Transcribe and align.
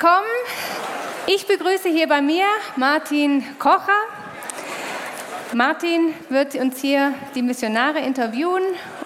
Willkommen. 0.00 0.28
Ich 1.26 1.48
begrüße 1.48 1.88
hier 1.88 2.06
bei 2.06 2.22
mir 2.22 2.44
Martin 2.76 3.42
Kocher. 3.58 3.98
Martin 5.52 6.14
wird 6.28 6.54
uns 6.54 6.80
hier 6.80 7.14
die 7.34 7.42
Missionare 7.42 7.98
interviewen 7.98 8.62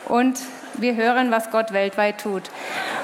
und 0.09 0.39
wir 0.75 0.95
hören, 0.95 1.31
was 1.31 1.51
Gott 1.51 1.73
weltweit 1.73 2.21
tut. 2.21 2.43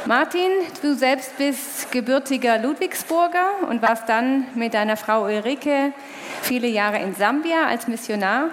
Martin, 0.05 0.51
du 0.83 0.95
selbst 0.95 1.38
bist 1.38 1.91
gebürtiger 1.91 2.59
Ludwigsburger 2.59 3.52
und 3.70 3.80
warst 3.80 4.06
dann 4.06 4.47
mit 4.55 4.75
deiner 4.75 4.98
Frau 4.98 5.25
Ulrike 5.25 5.95
viele 6.42 6.69
Jahre 6.69 6.98
in 6.98 7.14
Sambia 7.14 7.69
als 7.69 7.89
Missionar. 7.89 8.50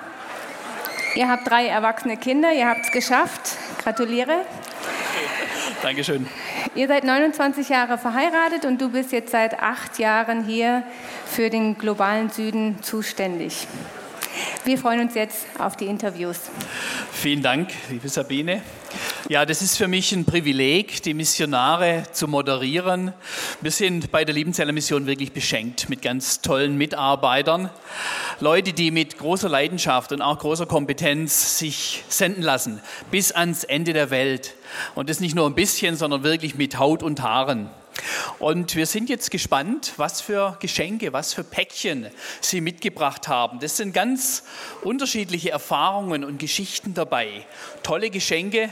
Ihr 1.16 1.28
habt 1.28 1.50
drei 1.50 1.68
erwachsene 1.68 2.16
Kinder, 2.16 2.54
ihr 2.54 2.70
habt 2.70 2.86
es 2.86 2.92
geschafft. 2.92 3.58
Gratuliere. 3.84 4.46
Dankeschön. 5.82 6.26
Ihr 6.74 6.88
seid 6.88 7.04
29 7.04 7.70
Jahre 7.70 7.98
verheiratet 7.98 8.66
und 8.66 8.82
du 8.82 8.90
bist 8.90 9.12
jetzt 9.12 9.32
seit 9.32 9.60
acht 9.62 10.00
Jahren 10.00 10.44
hier 10.44 10.84
für 11.26 11.50
den 11.50 11.78
globalen 11.78 12.30
Süden 12.30 12.82
zuständig. 12.82 13.68
Wir 14.64 14.78
freuen 14.78 15.02
uns 15.02 15.14
jetzt 15.14 15.46
auf 15.60 15.78
die 15.78 15.86
Interviews. 15.86 16.50
Vielen 17.12 17.44
Dank, 17.44 17.70
liebe 17.90 18.10
Sabine. 18.10 18.62
Ja, 19.28 19.44
das 19.44 19.64
ist 19.64 19.78
für 19.78 19.88
mich 19.88 20.12
ein 20.12 20.24
Privileg, 20.24 21.02
die 21.02 21.16
Missionare 21.16 22.04
zu 22.12 22.28
moderieren. 22.28 23.12
Wir 23.60 23.72
sind 23.72 24.12
bei 24.12 24.24
der 24.24 24.36
Liebenzeller 24.36 24.72
Mission 24.72 25.08
wirklich 25.08 25.32
beschenkt 25.32 25.90
mit 25.90 26.04
ganz 26.04 26.42
tollen 26.42 26.78
Mitarbeitern. 26.78 27.72
Leute, 28.40 28.72
die 28.72 28.92
mit 28.92 29.18
großer 29.18 29.50
Leidenschaft 29.50 30.12
und 30.12 30.22
auch 30.22 30.38
großer 30.38 30.68
Kompetenz 30.68 31.58
sich 31.58 32.04
senden 32.08 32.44
lassen 32.44 32.80
bis 33.10 33.32
ans 33.32 33.64
Ende 33.64 33.94
der 33.94 34.12
Welt. 34.12 34.54
Und 34.94 35.10
das 35.10 35.20
nicht 35.20 35.34
nur 35.34 35.48
ein 35.48 35.56
bisschen, 35.56 35.96
sondern 35.96 36.22
wirklich 36.22 36.54
mit 36.54 36.78
Haut 36.78 37.02
und 37.02 37.24
Haaren. 37.24 37.72
Und 38.38 38.76
wir 38.76 38.86
sind 38.86 39.10
jetzt 39.10 39.32
gespannt, 39.32 39.94
was 39.98 40.22
für 40.22 40.56
Geschenke, 40.60 41.14
was 41.14 41.34
für 41.34 41.44
Päckchen 41.44 42.12
Sie 42.42 42.62
mitgebracht 42.62 43.28
haben. 43.28 43.60
Das 43.60 43.78
sind 43.78 43.92
ganz 43.92 44.44
unterschiedliche 44.84 45.50
Erfahrungen 45.50 46.24
und 46.24 46.38
Geschichten 46.38 46.94
dabei. 46.94 47.48
Tolle 47.82 48.12
Geschenke, 48.12 48.70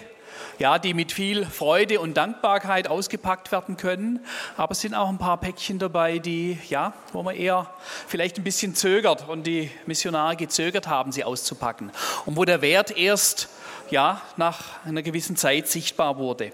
ja, 0.60 0.80
die 0.80 0.94
mit 0.94 1.12
viel 1.12 1.46
Freude 1.46 2.00
und 2.00 2.16
Dankbarkeit 2.16 2.88
ausgepackt 2.88 3.52
werden 3.52 3.78
können. 3.78 4.20
Aber 4.58 4.72
es 4.72 4.82
sind 4.82 4.94
auch 4.94 5.10
ein 5.10 5.18
paar 5.18 5.38
Päckchen 5.40 5.80
dabei, 5.80 6.20
die, 6.20 6.58
ja, 6.70 6.94
wo 7.12 7.24
man 7.24 7.36
eher 7.36 7.70
vielleicht 8.08 8.38
ein 8.38 8.44
bisschen 8.44 8.76
zögert 8.76 9.28
und 9.28 9.48
die 9.48 9.70
Missionare 9.86 10.36
gezögert 10.36 10.88
haben, 10.88 11.12
sie 11.12 11.24
auszupacken. 11.24 11.92
Und 12.26 12.38
wo 12.38 12.46
der 12.46 12.62
Wert 12.62 12.96
erst, 12.98 13.50
ja, 13.90 14.22
nach 14.38 14.86
einer 14.86 15.02
gewissen 15.02 15.36
Zeit 15.36 15.68
sichtbar 15.68 16.18
wurde. 16.18 16.52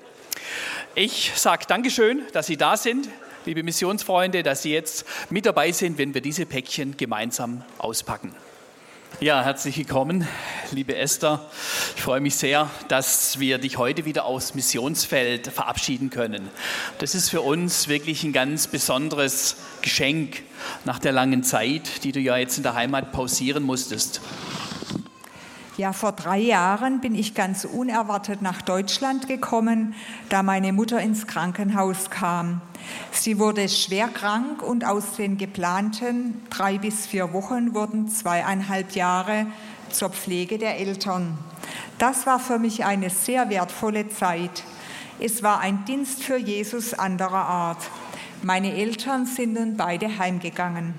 Ich 0.96 1.32
sage 1.36 1.66
Dankeschön, 1.68 2.24
dass 2.34 2.48
Sie 2.48 2.58
da 2.58 2.76
sind, 2.76 3.08
liebe 3.46 3.64
Missionsfreunde, 3.64 4.44
dass 4.44 4.64
Sie 4.64 4.74
jetzt 4.74 5.06
mit 5.30 5.46
dabei 5.46 5.72
sind, 5.72 5.98
wenn 5.98 6.14
wir 6.14 6.22
diese 6.22 6.46
Päckchen 6.46 6.98
gemeinsam 6.98 7.64
auspacken. 7.78 8.36
Ja, 9.18 9.44
herzlich 9.44 9.78
willkommen, 9.78 10.26
liebe 10.72 10.96
Esther. 10.96 11.46
Ich 11.98 12.02
freue 12.02 12.22
mich 12.22 12.38
sehr, 12.38 12.70
dass 12.88 13.38
wir 13.38 13.58
dich 13.58 13.78
heute 13.78 14.06
wieder 14.06 14.24
aus 14.24 14.56
Missionsfeld 14.56 15.48
verabschieden 15.48 16.10
können. 16.10 16.48
Das 17.00 17.16
ist 17.16 17.30
für 17.30 17.42
uns 17.42 17.90
wirklich 17.90 18.24
ein 18.24 18.32
ganz 18.32 18.68
besonderes 18.68 19.58
Geschenk 19.82 20.44
nach 20.86 21.00
der 21.00 21.12
langen 21.12 21.44
Zeit, 21.44 22.06
die 22.06 22.14
du 22.14 22.22
ja 22.22 22.38
jetzt 22.38 22.56
in 22.56 22.64
der 22.64 22.76
Heimat 22.76 23.12
pausieren 23.12 23.64
musstest. 23.64 24.22
Ja, 25.80 25.94
vor 25.94 26.12
drei 26.12 26.40
Jahren 26.40 27.00
bin 27.00 27.16
ich 27.16 27.36
ganz 27.36 27.64
unerwartet 27.64 28.42
nach 28.42 28.62
Deutschland 28.62 29.30
gekommen, 29.30 29.96
da 30.28 30.44
meine 30.44 30.74
Mutter 30.74 31.00
ins 31.00 31.26
Krankenhaus 31.26 32.10
kam. 32.10 32.60
Sie 33.12 33.40
wurde 33.40 33.70
schwer 33.70 34.10
krank 34.10 34.62
und 34.62 34.84
aus 34.84 35.14
den 35.16 35.38
geplanten 35.38 36.42
drei 36.50 36.78
bis 36.80 37.06
vier 37.08 37.32
Wochen 37.32 37.74
wurden 37.74 38.10
zweieinhalb 38.10 38.92
Jahre 38.92 39.46
zur 39.90 40.10
Pflege 40.10 40.58
der 40.58 40.78
Eltern. 40.80 41.38
Das 41.98 42.26
war 42.26 42.42
für 42.42 42.60
mich 42.60 42.84
eine 42.84 43.10
sehr 43.10 43.50
wertvolle 43.50 44.10
Zeit. 44.10 44.66
Es 45.18 45.44
war 45.44 45.62
ein 45.62 45.86
Dienst 45.86 46.22
für 46.22 46.38
Jesus 46.38 46.94
anderer 46.94 47.46
Art. 47.46 47.90
Meine 48.42 48.74
Eltern 48.74 49.26
sind 49.26 49.54
nun 49.54 49.78
beide 49.78 50.20
heimgegangen. 50.20 50.94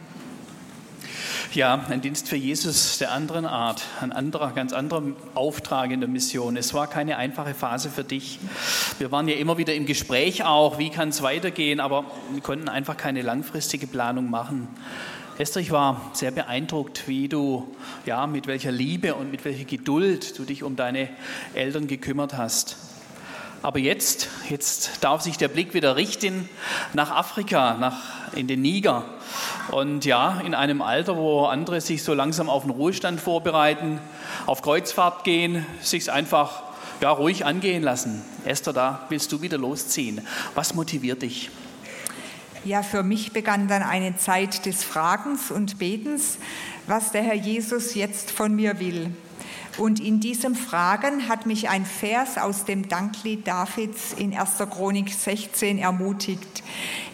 Ja, 1.53 1.85
ein 1.89 2.01
Dienst 2.01 2.29
für 2.29 2.37
Jesus 2.37 2.99
der 2.99 3.11
anderen 3.11 3.45
Art, 3.45 3.83
ein 4.01 4.13
anderer, 4.13 4.53
ganz 4.53 4.73
anderer 4.73 5.03
Auftrag 5.35 5.91
in 5.91 5.99
der 5.99 6.09
Mission. 6.09 6.57
Es 6.57 6.75
war 6.75 6.87
keine 6.87 7.17
einfache 7.17 7.55
Phase 7.55 7.91
für 7.91 8.05
dich. 8.05 8.39
Wir 9.01 9.11
waren 9.11 9.27
ja 9.27 9.35
immer 9.35 9.59
wieder 9.59 9.75
im 9.75 9.85
Gespräch 9.85 10.45
auch, 10.45 10.79
wie 10.79 10.91
kann 10.91 11.09
es 11.09 11.23
weitergehen, 11.23 11.81
aber 11.81 12.05
wir 12.31 12.41
konnten 12.41 12.69
einfach 12.69 12.97
keine 12.97 13.23
langfristige 13.23 13.89
Planung 13.89 14.31
machen. 14.31 14.69
Esther, 15.39 15.61
ich 15.61 15.73
war 15.73 16.13
sehr 16.13 16.31
beeindruckt, 16.31 17.09
wie 17.09 17.27
du, 17.27 17.75
ja, 18.07 18.29
mit 18.29 18.47
welcher 18.47 18.71
Liebe 18.71 19.17
und 19.17 19.33
mit 19.33 19.45
welcher 19.45 19.65
Geduld 19.65 20.39
du 20.39 20.45
dich 20.45 20.63
um 20.63 20.77
deine 20.77 21.09
Eltern 21.55 21.89
gekümmert 21.89 22.37
hast. 22.37 22.77
Aber 23.63 23.79
jetzt, 23.79 24.29
jetzt 24.49 25.05
darf 25.05 25.21
sich 25.21 25.37
der 25.37 25.49
Blick 25.49 25.75
wieder 25.75 25.97
richten 25.97 26.49
nach 26.95 27.11
Afrika, 27.11 27.75
nach, 27.75 28.33
in 28.33 28.47
den 28.47 28.63
Niger. 28.63 29.05
Und 29.71 30.07
ja, 30.07 30.41
in 30.41 30.55
einem 30.55 30.81
Alter, 30.81 31.17
wo 31.17 31.45
andere 31.45 31.81
sich 31.83 32.03
so 32.03 32.15
langsam 32.15 32.49
auf 32.49 32.63
den 32.63 32.71
Ruhestand 32.71 33.21
vorbereiten, 33.21 34.01
auf 34.47 34.63
Kreuzfahrt 34.63 35.25
gehen, 35.25 35.67
sich 35.83 36.11
einfach 36.11 36.63
ja, 37.03 37.11
ruhig 37.11 37.45
angehen 37.45 37.83
lassen. 37.83 38.23
Esther, 38.45 38.73
da 38.73 39.07
willst 39.11 39.31
du 39.33 39.43
wieder 39.43 39.59
losziehen. 39.59 40.27
Was 40.55 40.75
motiviert 40.75 41.21
dich? 41.21 41.51
Ja, 42.65 42.83
für 42.83 43.03
mich 43.03 43.33
begann 43.33 43.69
dann 43.69 43.83
eine 43.83 44.17
Zeit 44.17 44.67
des 44.67 44.85
Fragens 44.85 45.51
und 45.51 45.79
Betens, 45.79 46.39
was 46.87 47.13
der 47.13 47.23
Herr 47.23 47.35
Jesus 47.35 47.95
jetzt 47.95 48.31
von 48.31 48.55
mir 48.55 48.81
will. 48.81 49.15
Und 49.79 50.01
in 50.01 50.21
diesem 50.21 50.55
Fragen 50.55 51.29
hat 51.29 51.47
mich 51.47 51.69
ein 51.69 51.87
Vers 51.87 52.39
aus 52.39 52.65
dem 52.65 52.89
Danklied 52.89 53.47
Davids 53.47 54.13
in 54.13 54.37
1. 54.37 54.59
Chronik 54.71 55.13
16 55.13 55.79
ermutigt. 55.79 56.63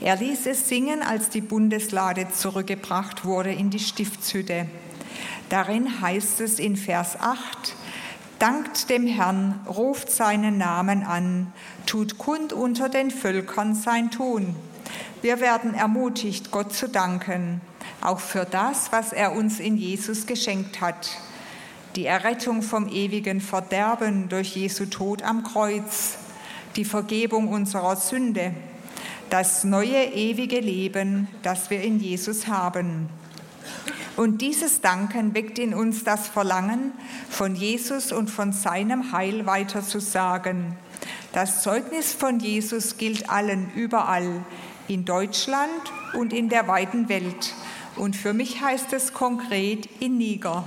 Er 0.00 0.16
ließ 0.16 0.46
es 0.46 0.68
singen, 0.68 1.02
als 1.02 1.28
die 1.28 1.42
Bundeslade 1.42 2.28
zurückgebracht 2.30 3.24
wurde 3.24 3.52
in 3.52 3.70
die 3.70 3.78
Stiftshütte. 3.78 4.66
Darin 5.48 6.00
heißt 6.00 6.40
es 6.40 6.58
in 6.58 6.76
Vers 6.76 7.20
8, 7.20 7.74
Dankt 8.38 8.90
dem 8.90 9.06
Herrn, 9.06 9.60
ruft 9.66 10.10
seinen 10.10 10.58
Namen 10.58 11.04
an, 11.04 11.52
tut 11.86 12.18
kund 12.18 12.52
unter 12.52 12.90
den 12.90 13.10
Völkern 13.10 13.74
sein 13.74 14.10
Tun. 14.10 14.54
Wir 15.22 15.40
werden 15.40 15.72
ermutigt, 15.72 16.50
Gott 16.50 16.74
zu 16.74 16.88
danken, 16.88 17.62
auch 18.02 18.20
für 18.20 18.44
das, 18.44 18.92
was 18.92 19.14
er 19.14 19.32
uns 19.32 19.58
in 19.58 19.78
Jesus 19.78 20.26
geschenkt 20.26 20.82
hat 20.82 21.08
die 21.96 22.04
Errettung 22.04 22.62
vom 22.62 22.88
ewigen 22.88 23.40
Verderben 23.40 24.28
durch 24.28 24.54
Jesu 24.54 24.84
Tod 24.84 25.22
am 25.22 25.42
Kreuz, 25.42 26.18
die 26.76 26.84
Vergebung 26.84 27.48
unserer 27.48 27.96
Sünde, 27.96 28.54
das 29.30 29.64
neue 29.64 30.04
ewige 30.04 30.60
Leben, 30.60 31.26
das 31.42 31.70
wir 31.70 31.82
in 31.82 31.98
Jesus 31.98 32.48
haben. 32.48 33.08
Und 34.16 34.42
dieses 34.42 34.82
Danken 34.82 35.34
weckt 35.34 35.58
in 35.58 35.72
uns 35.72 36.04
das 36.04 36.28
Verlangen, 36.28 36.92
von 37.30 37.54
Jesus 37.54 38.12
und 38.12 38.28
von 38.28 38.52
seinem 38.52 39.12
Heil 39.12 39.46
weiterzusagen. 39.46 40.76
Das 41.32 41.62
Zeugnis 41.62 42.12
von 42.12 42.40
Jesus 42.40 42.98
gilt 42.98 43.30
allen 43.30 43.72
überall, 43.74 44.44
in 44.88 45.04
Deutschland 45.04 45.70
und 46.12 46.32
in 46.32 46.48
der 46.50 46.68
weiten 46.68 47.08
Welt. 47.08 47.54
Und 47.96 48.14
für 48.14 48.34
mich 48.34 48.60
heißt 48.60 48.92
es 48.92 49.14
konkret 49.14 49.88
in 50.00 50.18
Niger. 50.18 50.64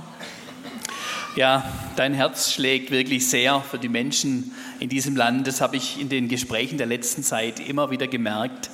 Ja, 1.36 1.64
dein 1.94 2.12
Herz 2.12 2.52
schlägt 2.52 2.90
wirklich 2.90 3.28
sehr 3.28 3.60
für 3.60 3.78
die 3.78 3.88
Menschen 3.88 4.52
in 4.80 4.88
diesem 4.88 5.14
Land. 5.14 5.46
Das 5.46 5.60
habe 5.60 5.76
ich 5.76 6.00
in 6.00 6.08
den 6.08 6.26
Gesprächen 6.26 6.76
der 6.76 6.88
letzten 6.88 7.22
Zeit 7.22 7.60
immer 7.60 7.92
wieder 7.92 8.08
gemerkt. 8.08 8.68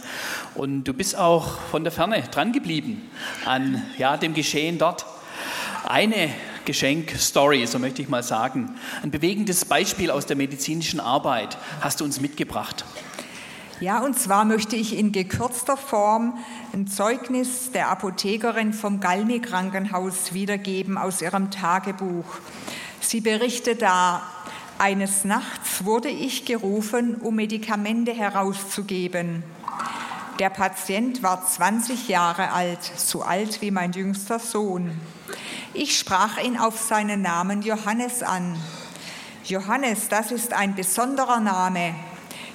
Und 0.55 0.85
du 0.85 0.94
bist 0.94 1.19
auch 1.19 1.58
von 1.70 1.85
der 1.85 1.93
Ferne 1.93 2.23
dran 2.31 2.53
geblieben 2.53 3.11
an 3.44 3.82
ja, 3.99 4.17
dem 4.17 4.32
Geschehen 4.32 4.79
dort. 4.79 5.05
Eine 5.87 6.31
Geschenkstory, 6.64 7.67
so 7.67 7.79
möchte 7.79 8.00
ich 8.00 8.08
mal 8.08 8.23
sagen, 8.23 8.75
ein 9.02 9.11
bewegendes 9.11 9.67
Beispiel 9.67 10.11
aus 10.11 10.25
der 10.25 10.37
medizinischen 10.37 10.99
Arbeit 10.99 11.59
hast 11.82 12.00
du 12.00 12.05
uns 12.05 12.23
mitgebracht. 12.23 12.87
Ja, 13.78 13.99
und 13.99 14.19
zwar 14.19 14.46
möchte 14.46 14.75
ich 14.75 14.96
in 14.96 15.12
gekürzter 15.12 15.76
Form 15.76 16.38
ein 16.73 16.87
Zeugnis 16.87 17.73
der 17.73 17.90
Apothekerin 17.90 18.73
vom 18.73 19.00
Galmi 19.00 19.40
Krankenhaus 19.40 20.32
wiedergeben 20.32 20.96
aus 20.96 21.20
ihrem 21.20 21.50
Tagebuch. 21.50 22.25
Sie 23.00 23.20
berichtet 23.20 23.82
da, 23.82 24.23
eines 24.78 25.25
Nachts 25.25 25.84
wurde 25.84 26.08
ich 26.08 26.46
gerufen, 26.46 27.17
um 27.17 27.37
Medikamente 27.37 28.14
herauszugeben. 28.14 29.44
Der 30.38 30.49
Patient 30.49 31.23
war 31.23 31.46
20 31.46 32.08
Jahre 32.08 32.52
alt, 32.52 32.82
so 32.96 33.23
alt 33.23 33.61
wie 33.61 33.70
mein 33.70 33.93
jüngster 33.93 34.38
Sohn. 34.38 34.99
Ich 35.75 35.99
sprach 35.99 36.43
ihn 36.43 36.56
auf 36.56 36.81
seinen 36.81 37.20
Namen 37.20 37.61
Johannes 37.61 38.23
an. 38.23 38.56
Johannes, 39.44 40.08
das 40.08 40.32
ist 40.32 40.55
ein 40.55 40.75
besonderer 40.75 41.40
Name. 41.40 41.94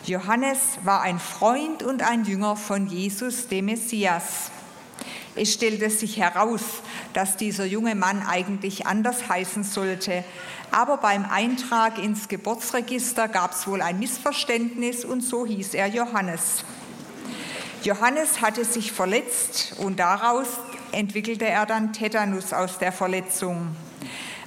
Johannes 0.06 0.58
war 0.84 1.02
ein 1.02 1.20
Freund 1.20 1.84
und 1.84 2.02
ein 2.02 2.26
Jünger 2.26 2.56
von 2.56 2.88
Jesus, 2.88 3.48
dem 3.48 3.66
Messias. 3.66 4.50
Es 5.36 5.54
stellte 5.54 5.92
sich 5.92 6.18
heraus, 6.18 6.62
dass 7.14 7.38
dieser 7.38 7.66
junge 7.66 7.94
Mann 7.94 8.24
eigentlich 8.28 8.88
anders 8.88 9.30
heißen 9.30 9.64
sollte, 9.64 10.24
aber 10.72 10.98
beim 10.98 11.26
Eintrag 11.30 12.00
ins 12.00 12.28
Geburtsregister 12.28 13.28
gab 13.28 13.54
es 13.54 13.68
wohl 13.68 13.82
ein 13.82 14.00
Missverständnis 14.00 15.06
und 15.06 15.22
so 15.22 15.46
hieß 15.46 15.76
er 15.76 15.88
Johannes. 15.88 16.64
Johannes 17.84 18.42
hatte 18.42 18.66
sich 18.66 18.92
verletzt 18.92 19.76
und 19.78 20.00
daraus 20.00 20.48
entwickelte 20.92 21.46
er 21.46 21.68
dann 21.68 21.94
Tetanus 21.94 22.54
aus 22.54 22.80
der 22.80 22.92
Verletzung. 22.92 23.76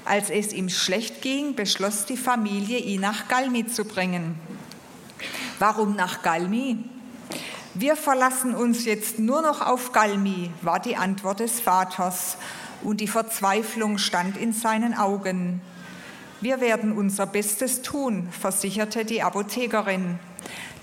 Als 0.05 0.31
es 0.31 0.53
ihm 0.53 0.69
schlecht 0.69 1.23
ging, 1.23 1.55
beschloss 1.55 2.07
die 2.07 2.17
Familie, 2.17 2.79
ihn 2.79 3.01
nach 3.01 3.29
Galmi 3.29 3.67
zu 3.67 3.85
bringen. 3.85 4.39
Warum 5.59 5.95
nach 5.95 6.23
Galmi? 6.23 6.79
Wir 7.75 7.97
verlassen 7.97 8.55
uns 8.55 8.85
jetzt 8.85 9.19
nur 9.19 9.43
noch 9.43 9.61
auf 9.61 9.93
Galmi, 9.93 10.51
war 10.63 10.81
die 10.81 10.97
Antwort 10.97 11.41
des 11.41 11.61
Vaters, 11.61 12.37
und 12.83 13.01
die 13.01 13.09
Verzweiflung 13.09 13.99
stand 13.99 14.37
in 14.37 14.53
seinen 14.53 14.95
Augen. 14.95 15.61
Wir 16.41 16.61
werden 16.61 16.93
unser 16.93 17.27
Bestes 17.27 17.83
tun, 17.83 18.29
versicherte 18.31 19.05
die 19.05 19.23
Apothekerin. 19.23 20.19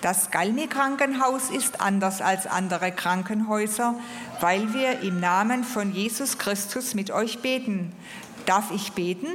Das 0.02 0.32
Galmi-Krankenhaus 0.32 1.52
ist 1.52 1.80
anders 1.80 2.22
als 2.22 2.48
andere 2.48 2.92
Krankenhäuser, 2.92 3.94
weil 4.40 4.74
wir 4.74 5.02
im 5.02 5.20
Namen 5.20 5.64
von 5.64 5.94
Jesus 5.94 6.40
Christus 6.40 6.96
mit 6.96 7.12
euch 7.12 7.40
beten. 7.40 7.92
Darf 8.48 8.72
ich 8.72 8.94
beten? 8.94 9.28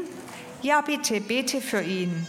Ja, 0.62 0.80
bitte, 0.80 1.20
bete 1.20 1.60
für 1.60 1.82
ihn. 1.82 2.26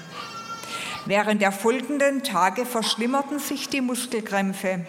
Während 1.07 1.42
der 1.42 1.54
folgenden 1.54 2.21
Tage 2.21 2.65
verschlimmerten 2.65 3.39
sich 3.39 3.69
die 3.69 3.80
Muskelkrämpfe. 3.80 4.86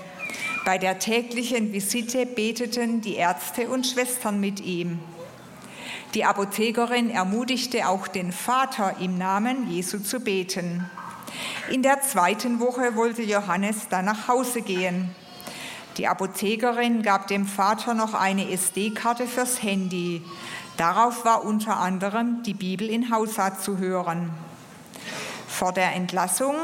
Bei 0.64 0.76
der 0.76 0.98
täglichen 0.98 1.72
Visite 1.72 2.26
beteten 2.26 3.00
die 3.00 3.14
Ärzte 3.14 3.68
und 3.68 3.86
Schwestern 3.86 4.40
mit 4.40 4.58
ihm. 4.58 4.98
Die 6.14 6.24
Apothekerin 6.24 7.10
ermutigte 7.10 7.86
auch 7.86 8.08
den 8.08 8.32
Vater 8.32 8.96
im 9.00 9.16
Namen 9.16 9.70
Jesu 9.70 10.00
zu 10.00 10.18
beten. 10.18 10.90
In 11.70 11.84
der 11.84 12.00
zweiten 12.00 12.58
Woche 12.58 12.96
wollte 12.96 13.22
Johannes 13.22 13.86
dann 13.88 14.06
nach 14.06 14.26
Hause 14.26 14.62
gehen. 14.62 15.14
Die 15.98 16.08
Apothekerin 16.08 17.02
gab 17.02 17.28
dem 17.28 17.46
Vater 17.46 17.94
noch 17.94 18.14
eine 18.14 18.50
SD-Karte 18.50 19.28
fürs 19.28 19.62
Handy. 19.62 20.24
Darauf 20.76 21.24
war 21.24 21.44
unter 21.44 21.76
anderem 21.76 22.42
die 22.42 22.54
Bibel 22.54 22.88
in 22.90 23.12
Hausa 23.12 23.56
zu 23.56 23.78
hören. 23.78 24.47
Vor 25.58 25.72
der 25.72 25.92
Entlassung 25.96 26.54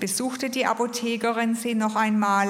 besuchte 0.00 0.50
die 0.50 0.66
Apothekerin 0.66 1.54
sie 1.54 1.76
noch 1.76 1.94
einmal 1.94 2.48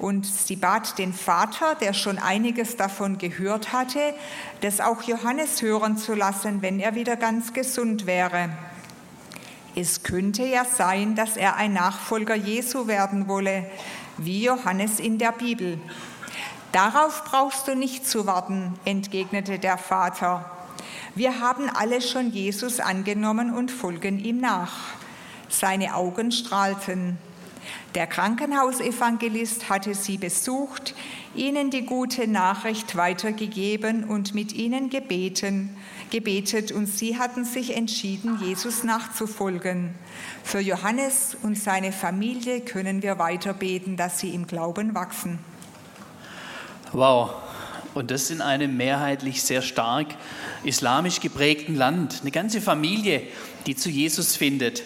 und 0.00 0.26
sie 0.26 0.56
bat 0.56 0.98
den 0.98 1.12
Vater, 1.12 1.76
der 1.76 1.92
schon 1.92 2.18
einiges 2.18 2.76
davon 2.76 3.16
gehört 3.16 3.72
hatte, 3.72 4.00
das 4.60 4.80
auch 4.80 5.02
Johannes 5.02 5.62
hören 5.62 5.98
zu 5.98 6.14
lassen, 6.14 6.62
wenn 6.62 6.80
er 6.80 6.96
wieder 6.96 7.14
ganz 7.14 7.52
gesund 7.52 8.06
wäre. 8.06 8.48
Es 9.76 10.02
könnte 10.02 10.44
ja 10.44 10.64
sein, 10.64 11.14
dass 11.14 11.36
er 11.36 11.54
ein 11.54 11.74
Nachfolger 11.74 12.34
Jesu 12.34 12.88
werden 12.88 13.28
wolle, 13.28 13.66
wie 14.18 14.42
Johannes 14.42 14.98
in 14.98 15.18
der 15.18 15.30
Bibel. 15.30 15.78
Darauf 16.72 17.22
brauchst 17.22 17.68
du 17.68 17.76
nicht 17.76 18.04
zu 18.04 18.26
warten, 18.26 18.74
entgegnete 18.84 19.60
der 19.60 19.78
Vater. 19.78 20.50
Wir 21.14 21.40
haben 21.40 21.70
alle 21.70 22.02
schon 22.02 22.32
Jesus 22.32 22.80
angenommen 22.80 23.54
und 23.54 23.70
folgen 23.70 24.18
ihm 24.18 24.40
nach. 24.40 24.72
Seine 25.48 25.94
Augen 25.94 26.32
strahlten. 26.32 27.18
Der 27.94 28.06
Krankenhausevangelist 28.08 29.70
hatte 29.70 29.94
sie 29.94 30.18
besucht, 30.18 30.94
ihnen 31.34 31.70
die 31.70 31.86
gute 31.86 32.26
Nachricht 32.26 32.96
weitergegeben 32.96 34.04
und 34.04 34.34
mit 34.34 34.52
ihnen 34.52 34.90
gebeten, 34.90 35.76
gebetet 36.10 36.72
und 36.72 36.86
sie 36.86 37.18
hatten 37.18 37.44
sich 37.44 37.76
entschieden, 37.76 38.40
Jesus 38.40 38.82
nachzufolgen. 38.82 39.94
Für 40.42 40.60
Johannes 40.60 41.36
und 41.42 41.56
seine 41.56 41.92
Familie 41.92 42.60
können 42.60 43.02
wir 43.02 43.18
weiter 43.18 43.54
beten, 43.54 43.96
dass 43.96 44.18
sie 44.18 44.30
im 44.30 44.46
Glauben 44.46 44.94
wachsen. 44.94 45.38
Wow, 46.92 47.30
und 47.94 48.10
das 48.10 48.30
in 48.30 48.40
einem 48.40 48.76
mehrheitlich 48.76 49.42
sehr 49.42 49.62
stark 49.62 50.08
islamisch 50.64 51.20
geprägten 51.20 51.76
Land. 51.76 52.22
Eine 52.22 52.32
ganze 52.32 52.60
Familie, 52.60 53.22
die 53.66 53.76
zu 53.76 53.88
Jesus 53.88 54.36
findet 54.36 54.82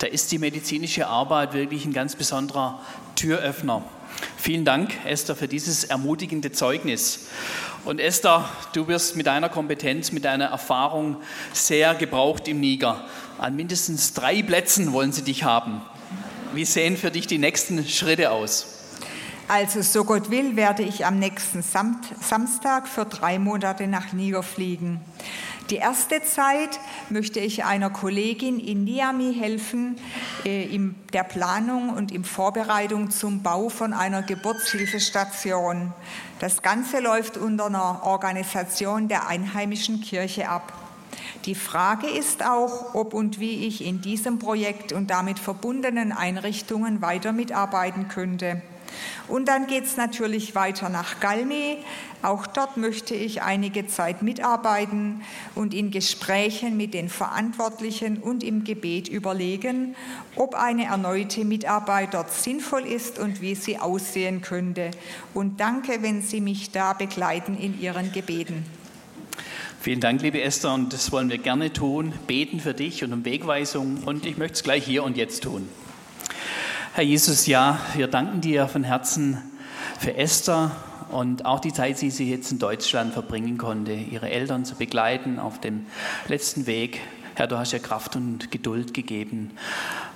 da 0.00 0.06
ist 0.06 0.32
die 0.32 0.38
medizinische 0.38 1.06
Arbeit 1.06 1.52
wirklich 1.52 1.84
ein 1.84 1.92
ganz 1.92 2.16
besonderer 2.16 2.80
Türöffner. 3.16 3.84
Vielen 4.38 4.64
Dank, 4.64 4.92
Esther, 5.04 5.36
für 5.36 5.46
dieses 5.46 5.84
ermutigende 5.84 6.52
Zeugnis. 6.52 7.28
Und 7.84 8.00
Esther, 8.00 8.48
du 8.72 8.88
wirst 8.88 9.16
mit 9.16 9.26
deiner 9.26 9.50
Kompetenz, 9.50 10.10
mit 10.10 10.24
deiner 10.24 10.46
Erfahrung 10.46 11.18
sehr 11.52 11.94
gebraucht 11.94 12.48
im 12.48 12.60
Niger. 12.60 13.04
An 13.38 13.56
mindestens 13.56 14.14
drei 14.14 14.42
Plätzen 14.42 14.94
wollen 14.94 15.12
sie 15.12 15.22
dich 15.22 15.44
haben. 15.44 15.82
Wie 16.54 16.64
sehen 16.64 16.96
für 16.96 17.10
dich 17.10 17.26
die 17.26 17.38
nächsten 17.38 17.86
Schritte 17.86 18.30
aus? 18.30 18.78
Also, 19.48 19.82
so 19.82 20.04
Gott 20.04 20.30
will, 20.30 20.56
werde 20.56 20.82
ich 20.82 21.04
am 21.04 21.18
nächsten 21.18 21.62
Samstag 21.62 22.88
für 22.88 23.04
drei 23.04 23.38
Monate 23.38 23.86
nach 23.86 24.12
Niger 24.14 24.42
fliegen. 24.42 25.00
Die 25.70 25.76
erste 25.76 26.20
Zeit 26.24 26.80
möchte 27.10 27.38
ich 27.38 27.64
einer 27.64 27.90
Kollegin 27.90 28.58
in 28.58 28.82
Niamey 28.82 29.32
helfen 29.32 29.96
äh, 30.44 30.64
in 30.64 30.96
der 31.12 31.22
Planung 31.22 31.90
und 31.90 32.10
in 32.10 32.24
Vorbereitung 32.24 33.12
zum 33.12 33.44
Bau 33.44 33.68
von 33.68 33.92
einer 33.92 34.22
Geburtshilfestation. 34.22 35.92
Das 36.40 36.62
Ganze 36.62 36.98
läuft 36.98 37.36
unter 37.36 37.66
einer 37.66 38.00
Organisation 38.02 39.06
der 39.06 39.28
einheimischen 39.28 40.00
Kirche 40.00 40.48
ab. 40.48 40.72
Die 41.44 41.54
Frage 41.54 42.08
ist 42.08 42.44
auch, 42.44 42.96
ob 42.96 43.14
und 43.14 43.38
wie 43.38 43.64
ich 43.66 43.84
in 43.84 44.02
diesem 44.02 44.40
Projekt 44.40 44.92
und 44.92 45.08
damit 45.08 45.38
verbundenen 45.38 46.10
Einrichtungen 46.10 47.00
weiter 47.00 47.32
mitarbeiten 47.32 48.08
könnte. 48.08 48.60
Und 49.28 49.48
dann 49.48 49.66
geht 49.66 49.84
es 49.84 49.96
natürlich 49.96 50.54
weiter 50.54 50.88
nach 50.88 51.20
Galmi. 51.20 51.78
Auch 52.22 52.46
dort 52.46 52.76
möchte 52.76 53.14
ich 53.14 53.42
einige 53.42 53.86
Zeit 53.86 54.22
mitarbeiten 54.22 55.22
und 55.54 55.72
in 55.72 55.90
Gesprächen 55.90 56.76
mit 56.76 56.92
den 56.92 57.08
Verantwortlichen 57.08 58.18
und 58.18 58.44
im 58.44 58.64
Gebet 58.64 59.08
überlegen, 59.08 59.96
ob 60.36 60.54
eine 60.54 60.84
erneute 60.84 61.44
Mitarbeit 61.44 62.14
dort 62.14 62.30
sinnvoll 62.32 62.84
ist 62.86 63.18
und 63.18 63.40
wie 63.40 63.54
sie 63.54 63.78
aussehen 63.78 64.42
könnte. 64.42 64.90
Und 65.32 65.60
danke, 65.60 66.02
wenn 66.02 66.22
Sie 66.22 66.40
mich 66.40 66.70
da 66.70 66.92
begleiten 66.92 67.56
in 67.58 67.80
Ihren 67.80 68.12
Gebeten. 68.12 68.64
Vielen 69.80 70.00
Dank, 70.00 70.20
liebe 70.20 70.42
Esther, 70.42 70.74
und 70.74 70.92
das 70.92 71.10
wollen 71.10 71.30
wir 71.30 71.38
gerne 71.38 71.72
tun. 71.72 72.12
Beten 72.26 72.60
für 72.60 72.74
dich 72.74 73.02
und 73.02 73.14
um 73.14 73.24
Wegweisung. 73.24 74.02
Und 74.04 74.26
ich 74.26 74.36
möchte 74.36 74.56
es 74.56 74.62
gleich 74.62 74.84
hier 74.84 75.04
und 75.04 75.16
jetzt 75.16 75.44
tun. 75.44 75.66
Herr 77.00 77.06
Jesus, 77.06 77.46
ja, 77.46 77.78
wir 77.94 78.08
danken 78.08 78.42
dir 78.42 78.68
von 78.68 78.84
Herzen 78.84 79.38
für 79.98 80.16
Esther 80.18 80.70
und 81.10 81.46
auch 81.46 81.58
die 81.58 81.72
Zeit, 81.72 81.98
die 82.02 82.10
sie 82.10 82.30
jetzt 82.30 82.52
in 82.52 82.58
Deutschland 82.58 83.14
verbringen 83.14 83.56
konnte, 83.56 83.92
ihre 83.92 84.28
Eltern 84.28 84.66
zu 84.66 84.74
begleiten 84.74 85.38
auf 85.38 85.58
dem 85.58 85.86
letzten 86.28 86.66
Weg. 86.66 87.00
Herr, 87.36 87.46
du 87.46 87.56
hast 87.56 87.72
ja 87.72 87.78
Kraft 87.78 88.16
und 88.16 88.50
Geduld 88.50 88.92
gegeben. 88.92 89.52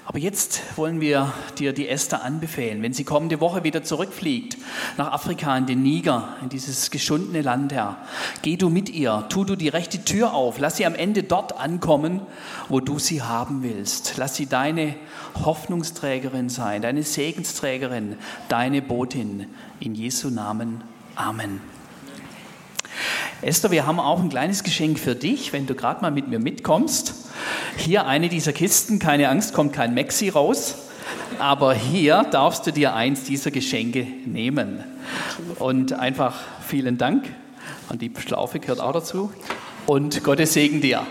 Aber 0.07 0.19
jetzt 0.19 0.61
wollen 0.77 1.01
wir 1.01 1.33
dir 1.59 1.73
die 1.73 1.89
Esther 1.89 2.23
anbefehlen, 2.23 2.83
wenn 2.83 2.93
sie 2.93 3.05
kommende 3.05 3.41
Woche 3.41 3.65
wieder 3.65 3.83
zurückfliegt 3.83 4.59
nach 4.99 5.13
Afrika, 5.13 5.57
in 5.57 5.65
den 5.65 5.83
Niger, 5.83 6.37
in 6.43 6.51
dieses 6.51 6.91
geschundene 6.91 7.41
Land, 7.41 7.73
Herr. 7.73 7.97
Geh 8.43 8.57
du 8.57 8.69
mit 8.69 8.91
ihr, 8.91 9.25
tu 9.31 9.45
du 9.45 9.57
die 9.57 9.69
rechte 9.69 10.05
Tür 10.05 10.35
auf, 10.35 10.59
lass 10.59 10.77
sie 10.77 10.85
am 10.85 10.95
Ende 10.95 11.23
dort 11.23 11.59
ankommen, 11.59 12.21
wo 12.69 12.81
du 12.81 12.99
sie 12.99 13.23
haben 13.23 13.63
willst. 13.63 14.15
Lass 14.19 14.37
sie 14.37 14.47
deine 14.47 14.95
Hoffnungsträgerin 15.43 16.51
sein, 16.51 16.83
deine 16.83 17.03
Segensträgerin, 17.03 18.17
deine 18.49 18.83
Botin. 18.83 19.47
In 19.81 19.95
Jesu 19.95 20.31
Namen. 20.31 20.85
Amen. 21.17 21.74
Esther, 23.43 23.71
wir 23.71 23.87
haben 23.87 24.01
auch 24.01 24.21
ein 24.21 24.29
kleines 24.29 24.63
Geschenk 24.63 24.99
für 24.99 25.15
dich, 25.15 25.53
wenn 25.53 25.67
du 25.67 25.75
gerade 25.75 26.01
mal 26.01 26.11
mit 26.11 26.29
mir 26.29 26.39
mitkommst. 26.39 27.15
Hier 27.77 28.07
eine 28.07 28.29
dieser 28.29 28.53
Kisten, 28.53 28.99
keine 28.99 29.29
Angst, 29.29 29.53
kommt 29.55 29.73
kein 29.73 29.95
Maxi 29.95 30.29
raus. 30.29 30.77
aber 31.39 31.75
hier 31.75 32.25
darfst 32.31 32.67
du 32.67 32.73
dir 32.73 32.95
eins 32.95 33.25
dieser 33.25 33.51
Geschenke 33.51 34.07
nehmen. 34.25 34.85
Und 35.59 35.93
einfach 35.93 36.35
vielen 36.67 36.99
Dank. 36.99 37.25
Und 37.89 38.03
die 38.03 38.11
Schlaufe 38.19 38.61
gehört 38.61 38.81
auch 38.81 38.93
dazu. 38.93 39.33
Und 39.87 40.25
Gottes 40.25 40.55
Segen 40.55 40.81
dir. 40.81 41.07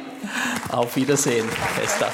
Auf 0.71 0.95
Wiedersehen, 0.95 1.47
Esther. 1.83 2.11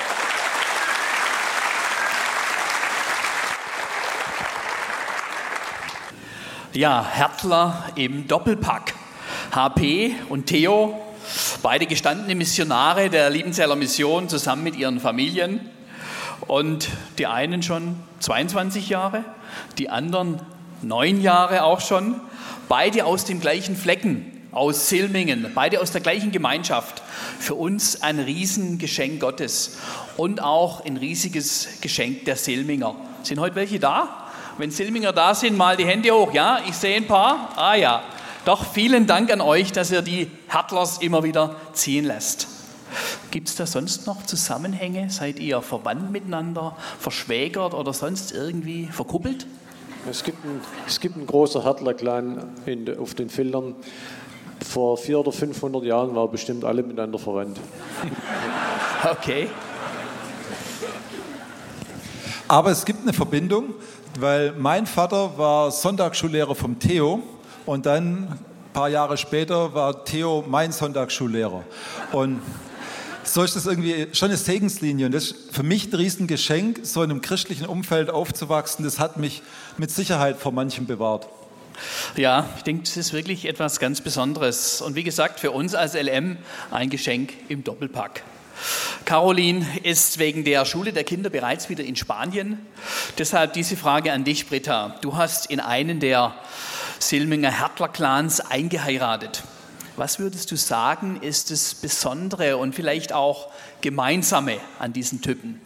Ja, 6.73 7.05
Hertler 7.09 7.85
im 7.95 8.27
Doppelpack. 8.27 8.93
HP 9.51 10.15
und 10.29 10.45
Theo, 10.45 10.99
beide 11.63 11.87
gestandene 11.87 12.35
Missionare 12.35 13.09
der 13.09 13.31
Liebenzeller 13.31 13.75
Mission, 13.75 14.29
zusammen 14.29 14.63
mit 14.63 14.75
ihren 14.75 14.99
Familien. 14.99 15.61
Und 16.47 16.89
die 17.17 17.25
einen 17.25 17.63
schon 17.63 17.95
22 18.19 18.89
Jahre, 18.89 19.23
die 19.77 19.89
anderen 19.89 20.39
neun 20.81 21.21
Jahre 21.21 21.63
auch 21.63 21.81
schon. 21.81 22.21
Beide 22.67 23.05
aus 23.05 23.25
dem 23.25 23.39
gleichen 23.39 23.75
Flecken, 23.75 24.47
aus 24.51 24.87
Silmingen, 24.89 25.51
beide 25.55 25.81
aus 25.81 25.91
der 25.91 26.01
gleichen 26.01 26.31
Gemeinschaft. 26.31 27.01
Für 27.39 27.55
uns 27.55 28.03
ein 28.03 28.19
Riesengeschenk 28.19 29.19
Gottes 29.19 29.79
und 30.15 30.43
auch 30.43 30.85
ein 30.85 30.97
riesiges 30.97 31.81
Geschenk 31.81 32.25
der 32.25 32.35
Silminger. 32.35 32.95
Sind 33.23 33.39
heute 33.39 33.55
welche 33.55 33.79
da? 33.79 34.27
Wenn 34.59 34.69
Silminger 34.69 35.13
da 35.13 35.33
sind, 35.33 35.57
mal 35.57 35.75
die 35.75 35.85
Hände 35.85 36.11
hoch. 36.11 36.33
Ja, 36.33 36.59
ich 36.67 36.75
sehe 36.75 36.97
ein 36.97 37.07
paar. 37.07 37.49
Ah 37.55 37.75
ja. 37.75 38.03
Doch 38.45 38.65
vielen 38.65 39.05
Dank 39.05 39.31
an 39.31 39.41
euch, 39.41 39.71
dass 39.71 39.91
ihr 39.91 40.01
die 40.01 40.31
Hertlers 40.47 40.99
immer 40.99 41.23
wieder 41.23 41.55
ziehen 41.73 42.05
lässt. 42.05 42.47
Gibt 43.31 43.49
es 43.49 43.55
da 43.55 43.65
sonst 43.65 44.07
noch 44.07 44.25
Zusammenhänge? 44.25 45.09
Seid 45.09 45.39
ihr 45.39 45.61
verwandt 45.61 46.11
miteinander, 46.11 46.75
verschwägert 46.99 47.73
oder 47.73 47.93
sonst 47.93 48.31
irgendwie 48.31 48.85
verkuppelt? 48.87 49.45
Es 50.09 50.23
gibt, 50.23 50.43
ein, 50.45 50.61
es 50.87 50.99
gibt 50.99 51.17
einen 51.17 51.27
großen 51.27 51.61
Hertler-Clan 51.61 52.55
auf 52.99 53.13
den 53.13 53.29
Filtern. 53.29 53.75
Vor 54.65 54.97
400 54.97 55.27
oder 55.27 55.37
500 55.37 55.83
Jahren 55.83 56.15
waren 56.15 56.31
bestimmt 56.31 56.65
alle 56.65 56.83
miteinander 56.83 57.19
verwandt. 57.19 57.59
Okay. 59.01 59.49
Aber 62.49 62.71
es 62.71 62.83
gibt 62.83 63.03
eine 63.03 63.13
Verbindung, 63.13 63.75
weil 64.19 64.51
mein 64.57 64.85
Vater 64.85 65.37
war 65.37 65.71
Sonntagsschullehrer 65.71 66.53
vom 66.53 66.77
Theo 66.79 67.23
und 67.69 67.85
dann 67.85 68.29
ein 68.29 68.39
paar 68.73 68.89
Jahre 68.89 69.15
später 69.15 69.75
war 69.75 70.03
Theo 70.03 70.43
mein 70.47 70.71
Sonntagsschullehrer. 70.71 71.63
Und 72.11 72.41
so 73.23 73.43
ist 73.43 73.55
das 73.55 73.67
irgendwie 73.67 74.07
schon 74.11 74.29
eine 74.29 74.37
Segenslinie. 74.37 75.05
Und 75.05 75.11
das 75.11 75.25
ist 75.25 75.55
für 75.55 75.61
mich 75.61 75.85
ein 75.85 75.93
Riesengeschenk, 75.93 76.79
so 76.81 77.03
in 77.03 77.11
einem 77.11 77.21
christlichen 77.21 77.67
Umfeld 77.67 78.09
aufzuwachsen. 78.09 78.83
Das 78.83 78.97
hat 78.97 79.17
mich 79.17 79.43
mit 79.77 79.91
Sicherheit 79.91 80.37
vor 80.37 80.51
manchem 80.51 80.87
bewahrt. 80.87 81.27
Ja, 82.15 82.49
ich 82.57 82.63
denke, 82.63 82.85
das 82.85 82.97
ist 82.97 83.13
wirklich 83.13 83.45
etwas 83.45 83.79
ganz 83.79 84.01
Besonderes. 84.01 84.81
Und 84.81 84.95
wie 84.95 85.03
gesagt, 85.03 85.39
für 85.39 85.51
uns 85.51 85.75
als 85.75 85.93
LM 85.93 86.37
ein 86.71 86.89
Geschenk 86.89 87.33
im 87.49 87.63
Doppelpack. 87.63 88.23
Caroline 89.05 89.63
ist 89.83 90.17
wegen 90.17 90.43
der 90.43 90.65
Schule 90.65 90.91
der 90.91 91.03
Kinder 91.03 91.29
bereits 91.29 91.69
wieder 91.69 91.83
in 91.83 91.95
Spanien. 91.95 92.57
Deshalb 93.19 93.53
diese 93.53 93.77
Frage 93.77 94.11
an 94.11 94.23
dich, 94.23 94.47
Britta. 94.47 94.95
Du 95.01 95.15
hast 95.15 95.51
in 95.51 95.59
einen 95.59 95.99
der 95.99 96.33
Silminger 96.99 97.51
Hertler-Clans 97.51 98.41
eingeheiratet. 98.41 99.43
Was 99.95 100.19
würdest 100.19 100.51
du 100.51 100.55
sagen, 100.55 101.17
ist 101.21 101.51
das 101.51 101.73
Besondere 101.73 102.57
und 102.57 102.75
vielleicht 102.75 103.11
auch 103.11 103.49
Gemeinsame 103.81 104.57
an 104.79 104.93
diesen 104.93 105.21
Typen? 105.21 105.59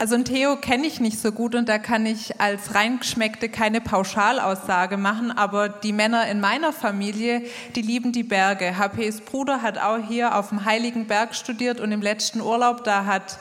Also 0.00 0.16
Theo 0.22 0.54
kenne 0.54 0.86
ich 0.86 1.00
nicht 1.00 1.18
so 1.18 1.32
gut 1.32 1.56
und 1.56 1.68
da 1.68 1.78
kann 1.78 2.06
ich 2.06 2.40
als 2.40 2.76
Reingeschmeckte 2.76 3.48
keine 3.48 3.80
Pauschalaussage 3.80 4.96
machen, 4.96 5.32
aber 5.32 5.68
die 5.68 5.92
Männer 5.92 6.28
in 6.28 6.38
meiner 6.38 6.72
Familie, 6.72 7.42
die 7.74 7.82
lieben 7.82 8.12
die 8.12 8.22
Berge. 8.22 8.78
HPs 8.78 9.22
Bruder 9.22 9.60
hat 9.60 9.78
auch 9.78 9.98
hier 10.06 10.36
auf 10.36 10.50
dem 10.50 10.64
Heiligen 10.64 11.08
Berg 11.08 11.34
studiert 11.34 11.80
und 11.80 11.90
im 11.90 12.00
letzten 12.00 12.40
Urlaub, 12.40 12.84
da 12.84 13.06
hat 13.06 13.38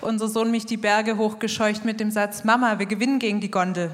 unser 0.00 0.26
Sohn 0.26 0.50
mich 0.50 0.66
die 0.66 0.76
Berge 0.76 1.16
hochgescheucht 1.16 1.84
mit 1.84 2.00
dem 2.00 2.10
Satz, 2.10 2.42
Mama, 2.42 2.80
wir 2.80 2.86
gewinnen 2.86 3.20
gegen 3.20 3.40
die 3.40 3.52
Gondel. 3.52 3.92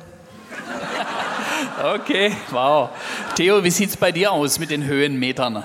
Okay, 1.83 2.33
wow. 2.51 2.91
Theo, 3.37 3.63
wie 3.63 3.71
sieht 3.71 3.91
es 3.91 3.97
bei 3.97 4.13
dir 4.13 4.33
aus 4.33 4.59
mit 4.59 4.71
den 4.71 4.85
Höhenmetern? 4.85 5.65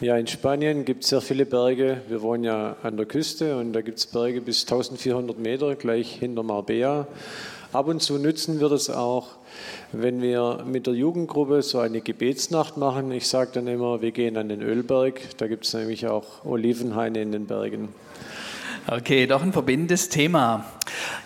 Ja, 0.00 0.16
in 0.16 0.26
Spanien 0.26 0.84
gibt 0.84 1.02
es 1.02 1.10
sehr 1.10 1.20
viele 1.20 1.44
Berge. 1.44 2.02
Wir 2.08 2.22
wohnen 2.22 2.44
ja 2.44 2.76
an 2.82 2.96
der 2.96 3.06
Küste 3.06 3.56
und 3.56 3.72
da 3.72 3.80
gibt 3.80 3.98
es 3.98 4.06
Berge 4.06 4.40
bis 4.40 4.62
1400 4.62 5.38
Meter, 5.38 5.74
gleich 5.74 6.12
hinter 6.12 6.42
Marbella. 6.42 7.08
Ab 7.72 7.88
und 7.88 8.00
zu 8.00 8.18
nutzen 8.18 8.60
wir 8.60 8.68
das 8.68 8.88
auch, 8.90 9.28
wenn 9.92 10.22
wir 10.22 10.64
mit 10.64 10.86
der 10.86 10.94
Jugendgruppe 10.94 11.62
so 11.62 11.80
eine 11.80 12.00
Gebetsnacht 12.00 12.76
machen. 12.76 13.10
Ich 13.12 13.28
sage 13.28 13.50
dann 13.54 13.66
immer, 13.66 14.00
wir 14.00 14.12
gehen 14.12 14.36
an 14.36 14.48
den 14.48 14.62
Ölberg. 14.62 15.20
Da 15.36 15.48
gibt 15.48 15.66
es 15.66 15.74
nämlich 15.74 16.06
auch 16.06 16.44
Olivenhaine 16.44 17.20
in 17.20 17.32
den 17.32 17.46
Bergen. 17.46 17.88
Okay, 18.90 19.26
doch 19.26 19.42
ein 19.42 19.52
verbindendes 19.52 20.08
Thema. 20.08 20.64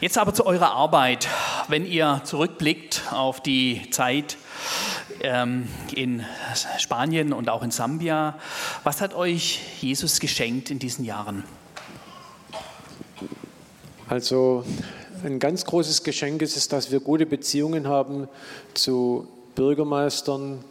Jetzt 0.01 0.19
aber 0.19 0.35
zu 0.35 0.45
eurer 0.47 0.73
Arbeit. 0.73 1.29
Wenn 1.69 1.87
ihr 1.87 2.21
zurückblickt 2.25 3.03
auf 3.13 3.41
die 3.41 3.89
Zeit 3.93 4.37
ähm, 5.21 5.69
in 5.95 6.25
Spanien 6.79 7.33
und 7.33 7.49
auch 7.49 7.63
in 7.63 7.71
Sambia, 7.71 8.37
was 8.83 9.01
hat 9.01 9.15
euch 9.15 9.61
Jesus 9.81 10.19
geschenkt 10.19 10.73
in 10.73 10.81
diesen 10.81 11.05
Jahren? 11.05 11.45
Also 14.09 14.65
ein 15.23 15.39
ganz 15.39 15.65
großes 15.65 16.03
Geschenk 16.03 16.43
ist 16.43 16.57
es, 16.57 16.67
dass 16.67 16.91
wir 16.91 16.99
gute 16.99 17.27
Beziehungen 17.27 17.87
haben 17.87 18.27
zu 18.75 19.29
Bürgermeistern, 19.55 20.65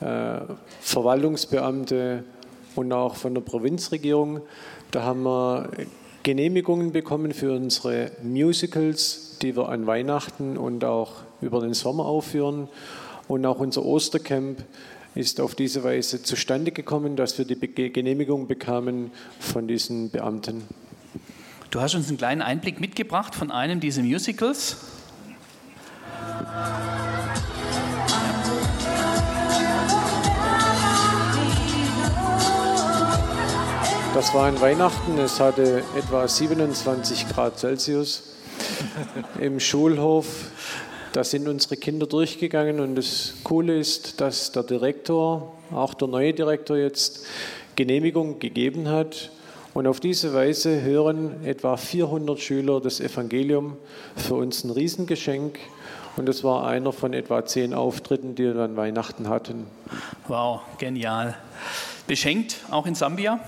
äh, 0.00 0.40
Verwaltungsbeamte 0.82 2.22
und 2.74 2.92
auch 2.92 3.14
von 3.14 3.32
der 3.32 3.40
Provinzregierung. 3.40 4.42
Da 4.90 5.04
haben 5.04 5.22
wir 5.22 5.70
Genehmigungen 6.24 6.90
bekommen 6.90 7.34
für 7.34 7.52
unsere 7.52 8.10
Musicals, 8.22 9.36
die 9.42 9.54
wir 9.56 9.68
an 9.68 9.86
Weihnachten 9.86 10.56
und 10.56 10.82
auch 10.82 11.16
über 11.42 11.60
den 11.60 11.74
Sommer 11.74 12.06
aufführen. 12.06 12.68
Und 13.28 13.44
auch 13.44 13.58
unser 13.58 13.84
Ostercamp 13.84 14.64
ist 15.14 15.38
auf 15.38 15.54
diese 15.54 15.84
Weise 15.84 16.22
zustande 16.22 16.72
gekommen, 16.72 17.14
dass 17.14 17.36
wir 17.36 17.44
die 17.44 17.58
Genehmigung 17.92 18.48
bekamen 18.48 19.10
von 19.38 19.68
diesen 19.68 20.10
Beamten. 20.10 20.62
Du 21.70 21.82
hast 21.82 21.94
uns 21.94 22.08
einen 22.08 22.16
kleinen 22.16 22.40
Einblick 22.40 22.80
mitgebracht 22.80 23.34
von 23.34 23.50
einem 23.50 23.80
dieser 23.80 24.02
Musicals. 24.02 24.78
Das 34.14 34.32
war 34.32 34.48
in 34.48 34.60
Weihnachten, 34.60 35.18
es 35.18 35.40
hatte 35.40 35.82
etwa 35.96 36.28
27 36.28 37.28
Grad 37.30 37.58
Celsius 37.58 38.22
im 39.40 39.58
Schulhof. 39.58 40.52
Da 41.12 41.24
sind 41.24 41.48
unsere 41.48 41.76
Kinder 41.76 42.06
durchgegangen 42.06 42.78
und 42.78 42.94
das 42.94 43.34
Coole 43.42 43.76
ist, 43.76 44.20
dass 44.20 44.52
der 44.52 44.62
Direktor, 44.62 45.52
auch 45.72 45.94
der 45.94 46.06
neue 46.06 46.32
Direktor 46.32 46.76
jetzt, 46.76 47.26
Genehmigung 47.74 48.38
gegeben 48.38 48.88
hat. 48.88 49.32
Und 49.74 49.88
auf 49.88 49.98
diese 49.98 50.32
Weise 50.32 50.82
hören 50.82 51.44
etwa 51.44 51.76
400 51.76 52.38
Schüler 52.38 52.80
das 52.80 53.00
Evangelium. 53.00 53.76
Für 54.14 54.36
uns 54.36 54.62
ein 54.62 54.70
Riesengeschenk. 54.70 55.58
Und 56.16 56.26
das 56.26 56.44
war 56.44 56.68
einer 56.68 56.92
von 56.92 57.14
etwa 57.14 57.44
zehn 57.44 57.74
Auftritten, 57.74 58.36
die 58.36 58.44
wir 58.44 58.62
an 58.62 58.76
Weihnachten 58.76 59.28
hatten. 59.28 59.66
Wow, 60.28 60.60
genial. 60.78 61.34
Beschenkt 62.06 62.58
auch 62.70 62.86
in 62.86 62.94
Sambia? 62.94 63.40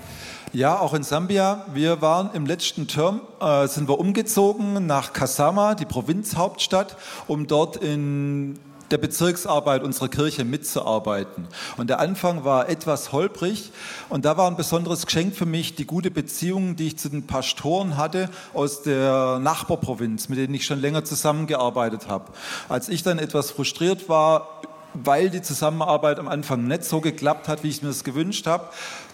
Ja, 0.56 0.78
auch 0.78 0.94
in 0.94 1.02
Sambia. 1.02 1.66
Wir 1.74 2.00
waren 2.00 2.30
im 2.32 2.46
letzten 2.46 2.88
Term, 2.88 3.20
äh, 3.42 3.68
sind 3.68 3.90
wir 3.90 3.98
umgezogen 3.98 4.86
nach 4.86 5.12
Kasama, 5.12 5.74
die 5.74 5.84
Provinzhauptstadt, 5.84 6.96
um 7.26 7.46
dort 7.46 7.76
in 7.76 8.58
der 8.90 8.96
Bezirksarbeit 8.96 9.82
unserer 9.82 10.08
Kirche 10.08 10.46
mitzuarbeiten. 10.46 11.46
Und 11.76 11.90
der 11.90 12.00
Anfang 12.00 12.44
war 12.44 12.70
etwas 12.70 13.12
holprig 13.12 13.70
und 14.08 14.24
da 14.24 14.38
war 14.38 14.50
ein 14.50 14.56
besonderes 14.56 15.04
Geschenk 15.04 15.36
für 15.36 15.44
mich 15.44 15.74
die 15.74 15.84
gute 15.84 16.10
Beziehung, 16.10 16.74
die 16.74 16.86
ich 16.86 16.96
zu 16.96 17.10
den 17.10 17.26
Pastoren 17.26 17.98
hatte 17.98 18.30
aus 18.54 18.82
der 18.82 19.38
Nachbarprovinz, 19.38 20.30
mit 20.30 20.38
denen 20.38 20.54
ich 20.54 20.64
schon 20.64 20.80
länger 20.80 21.04
zusammengearbeitet 21.04 22.08
habe. 22.08 22.32
Als 22.70 22.88
ich 22.88 23.02
dann 23.02 23.18
etwas 23.18 23.50
frustriert 23.50 24.08
war, 24.08 24.62
weil 25.04 25.30
die 25.30 25.42
Zusammenarbeit 25.42 26.18
am 26.18 26.28
Anfang 26.28 26.66
nicht 26.66 26.84
so 26.84 27.00
geklappt 27.00 27.48
hat, 27.48 27.62
wie 27.62 27.68
ich 27.68 27.82
mir 27.82 27.88
das 27.88 28.04
gewünscht 28.04 28.46
habe, 28.46 28.70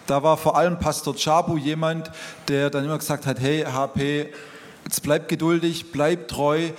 da 0.07 0.23
war 0.23 0.37
vor 0.37 0.57
allem 0.57 0.79
Pastor 0.79 1.15
Chabu 1.17 1.57
jemand, 1.57 2.11
der 2.49 2.71
dann 2.71 2.85
immer 2.85 2.99
gesagt 2.99 3.27
hat, 3.27 3.41
hey 3.41 3.63
HP, 3.65 4.33
jetzt 4.85 5.03
bleib 5.03 5.29
geduldig, 5.29 5.93
bleib 5.93 6.29
treu, 6.29 6.71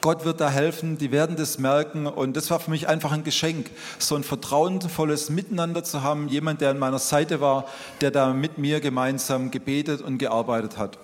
Gott 0.00 0.24
wird 0.24 0.40
da 0.40 0.48
helfen, 0.48 0.96
die 0.96 1.12
werden 1.12 1.36
das 1.36 1.58
merken. 1.58 2.06
Und 2.06 2.36
das 2.36 2.50
war 2.50 2.58
für 2.58 2.70
mich 2.70 2.88
einfach 2.88 3.12
ein 3.12 3.22
Geschenk, 3.24 3.70
so 3.98 4.16
ein 4.16 4.24
vertrauensvolles 4.24 5.28
Miteinander 5.28 5.84
zu 5.84 6.02
haben, 6.02 6.28
jemand, 6.28 6.62
der 6.62 6.70
an 6.70 6.78
meiner 6.78 6.98
Seite 6.98 7.40
war, 7.40 7.66
der 8.00 8.10
da 8.10 8.32
mit 8.32 8.56
mir 8.56 8.80
gemeinsam 8.80 9.50
gebetet 9.50 10.00
und 10.00 10.18
gearbeitet 10.18 10.78
hat. 10.78 10.98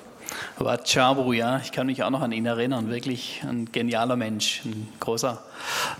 Wachabu, 0.58 1.32
ja, 1.32 1.58
ich 1.58 1.72
kann 1.72 1.86
mich 1.86 2.02
auch 2.02 2.10
noch 2.10 2.22
an 2.22 2.32
ihn 2.32 2.46
erinnern. 2.46 2.88
Wirklich 2.90 3.42
ein 3.46 3.70
genialer 3.70 4.16
Mensch, 4.16 4.62
ein 4.64 4.88
großer 4.98 5.42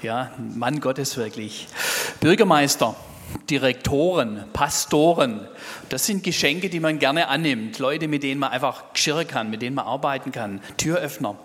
ja, 0.02 0.30
Mann 0.38 0.80
Gottes 0.80 1.16
wirklich. 1.16 1.68
Bürgermeister, 2.20 2.96
Direktoren, 3.50 4.45
Pastoren, 4.52 5.47
das 5.88 6.06
sind 6.06 6.23
Geschenke, 6.23 6.68
die 6.68 6.80
man 6.80 6.99
gerne 6.99 7.28
annimmt. 7.28 7.78
Leute, 7.78 8.09
mit 8.09 8.23
denen 8.23 8.40
man 8.40 8.50
einfach 8.50 8.92
geschirren 8.92 9.26
kann, 9.26 9.50
mit 9.50 9.62
denen 9.62 9.76
man 9.76 9.87
arbeiten 9.87 10.33
kann. 10.33 10.61
Türöffner. 10.76 11.37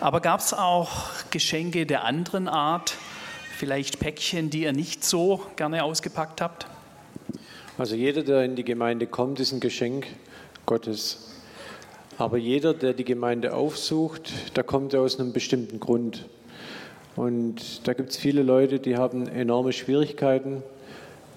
Aber 0.00 0.20
gab 0.20 0.40
es 0.40 0.54
auch 0.54 1.10
Geschenke 1.30 1.86
der 1.86 2.04
anderen 2.04 2.48
Art? 2.48 2.94
Vielleicht 3.56 3.98
Päckchen, 3.98 4.50
die 4.50 4.62
ihr 4.62 4.72
nicht 4.72 5.04
so 5.04 5.42
gerne 5.56 5.82
ausgepackt 5.82 6.40
habt? 6.40 6.66
Also 7.76 7.94
jeder, 7.94 8.22
der 8.22 8.44
in 8.44 8.56
die 8.56 8.64
Gemeinde 8.64 9.06
kommt, 9.06 9.40
ist 9.40 9.52
ein 9.52 9.60
Geschenk 9.60 10.06
Gottes. 10.66 11.28
Aber 12.18 12.36
jeder, 12.36 12.74
der 12.74 12.92
die 12.92 13.04
Gemeinde 13.04 13.54
aufsucht, 13.54 14.32
da 14.54 14.62
kommt 14.62 14.94
er 14.94 15.02
aus 15.02 15.18
einem 15.18 15.32
bestimmten 15.32 15.78
Grund. 15.78 16.26
Und 17.14 17.86
da 17.86 17.94
gibt 17.94 18.10
es 18.10 18.16
viele 18.16 18.42
Leute, 18.42 18.80
die 18.80 18.96
haben 18.96 19.28
enorme 19.28 19.72
Schwierigkeiten, 19.72 20.62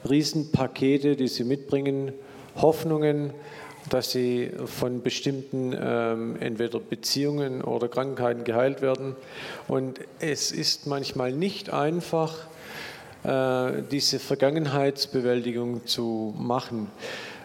Riesenpakete, 0.09 1.15
die 1.15 1.27
sie 1.27 1.43
mitbringen, 1.43 2.11
Hoffnungen, 2.55 3.31
dass 3.89 4.11
sie 4.11 4.51
von 4.65 5.01
bestimmten 5.01 5.75
ähm, 5.79 6.37
entweder 6.39 6.79
Beziehungen 6.79 7.61
oder 7.61 7.87
Krankheiten 7.87 8.43
geheilt 8.43 8.81
werden. 8.81 9.15
Und 9.67 9.99
es 10.19 10.51
ist 10.51 10.87
manchmal 10.87 11.31
nicht 11.31 11.71
einfach, 11.71 12.47
äh, 13.23 13.83
diese 13.91 14.19
Vergangenheitsbewältigung 14.19 15.85
zu 15.85 16.33
machen. 16.37 16.87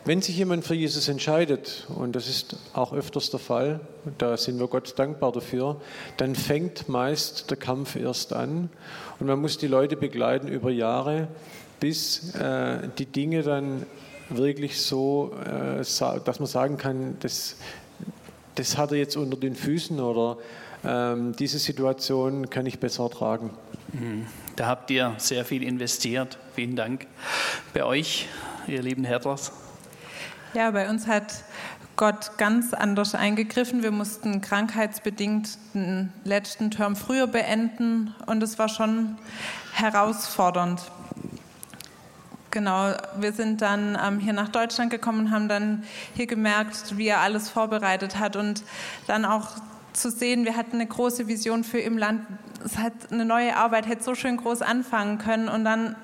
Wenn 0.07 0.23
sich 0.23 0.37
jemand 0.37 0.65
für 0.65 0.75
Jesus 0.75 1.09
entscheidet, 1.09 1.85
und 1.95 2.15
das 2.15 2.29
ist 2.29 2.57
auch 2.75 2.93
öfters 2.93 3.31
der 3.31 3.41
Fall, 3.41 3.81
da 4.19 4.37
sind 4.37 4.61
wir 4.61 4.69
Gott 4.69 4.97
dankbar 4.97 5.33
dafür, 5.33 5.81
dann 6.17 6.37
fängt 6.37 6.89
meist 6.89 7.51
der 7.51 7.57
Kampf 7.57 7.97
erst 7.97 8.33
an 8.33 8.71
und 9.19 9.27
man 9.27 9.41
muss 9.41 9.59
die 9.59 9.67
Leute 9.67 9.97
begleiten 9.97 10.47
über 10.47 10.71
Jahre, 10.71 11.27
bis 11.81 12.35
äh, 12.35 12.89
die 12.99 13.07
Dinge 13.07 13.43
dann 13.43 13.87
wirklich 14.29 14.81
so, 14.81 15.35
äh, 15.45 15.79
dass 15.79 16.41
man 16.41 16.47
sagen 16.47 16.77
kann, 16.79 17.17
das, 17.21 17.57
das 18.55 18.77
hat 18.77 18.93
er 18.93 18.99
jetzt 18.99 19.17
unter 19.17 19.37
den 19.37 19.55
Füßen 19.55 20.01
oder 20.01 20.39
ähm, 20.85 21.35
diese 21.37 21.59
Situation 21.59 22.51
kann 22.51 22.67
ich 22.67 22.79
besser 22.79 23.05
ertragen. 23.05 23.51
Mhm. 23.93 24.27
Da 24.57 24.67
habt 24.67 24.91
ihr 24.91 25.15
sehr 25.19 25.45
viel 25.45 25.63
investiert. 25.63 26.39
Vielen 26.55 26.77
Dank. 26.77 27.07
Bei 27.75 27.85
euch, 27.85 28.29
ihr 28.67 28.83
lieben 28.83 29.05
Hertlers? 29.05 29.53
Ja, 30.55 30.71
bei 30.71 30.89
uns 30.89 31.07
hat 31.07 31.45
Gott 31.97 32.33
ganz 32.39 32.73
anders 32.75 33.15
eingegriffen. 33.15 33.83
Wir 33.83 33.91
mussten 33.91 34.41
krankheitsbedingt 34.41 35.59
den 35.75 36.13
letzten 36.25 36.71
Term 36.71 36.95
früher 36.95 37.27
beenden 37.27 38.15
und 38.27 38.43
es 38.43 38.59
war 38.59 38.69
schon 38.69 39.17
herausfordernd. 39.73 40.81
Genau, 42.57 42.95
wir 43.19 43.35
sind 43.35 43.61
dann 43.61 43.99
ähm, 44.03 44.19
hier 44.19 44.33
nach 44.33 44.49
Deutschland 44.49 44.91
gekommen 44.91 45.27
und 45.27 45.31
haben 45.31 45.47
dann 45.47 45.85
hier 46.15 46.27
gemerkt, 46.27 46.97
wie 46.97 47.07
er 47.07 47.21
alles 47.21 47.51
vorbereitet 47.51 48.19
hat 48.19 48.35
und 48.35 48.63
dann 49.07 49.27
auch 49.27 49.49
zu 49.93 50.11
sehen, 50.11 50.47
wir 50.47 50.57
hatten 50.57 50.77
eine 50.77 50.87
große 50.87 51.29
Vision 51.29 51.65
für 51.65 51.81
im 51.81 51.99
Land. 51.99 52.23
Es 52.65 52.79
hat 52.79 52.95
eine 53.13 53.27
neue 53.27 53.55
Arbeit, 53.59 53.87
hätte 53.87 54.03
so 54.03 54.15
schön 54.15 54.39
groß 54.39 54.63
anfangen 54.63 55.19
können 55.19 55.51
und 55.51 55.67
dann, 55.67 55.97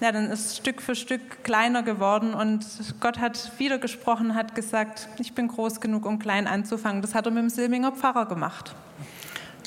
ja, 0.00 0.12
dann 0.12 0.30
ist 0.30 0.56
Stück 0.56 0.80
für 0.80 0.94
Stück 0.94 1.44
kleiner 1.44 1.82
geworden 1.82 2.32
und 2.32 2.64
Gott 3.00 3.18
hat 3.18 3.52
wieder 3.58 3.76
gesprochen, 3.76 4.34
hat 4.34 4.54
gesagt, 4.54 5.10
ich 5.18 5.34
bin 5.34 5.48
groß 5.48 5.82
genug, 5.82 6.06
um 6.06 6.18
klein 6.18 6.46
anzufangen. 6.46 7.02
Das 7.02 7.14
hat 7.14 7.26
er 7.26 7.32
mit 7.32 7.42
dem 7.42 7.50
Silminger 7.50 7.92
Pfarrer 7.92 8.24
gemacht. 8.24 8.74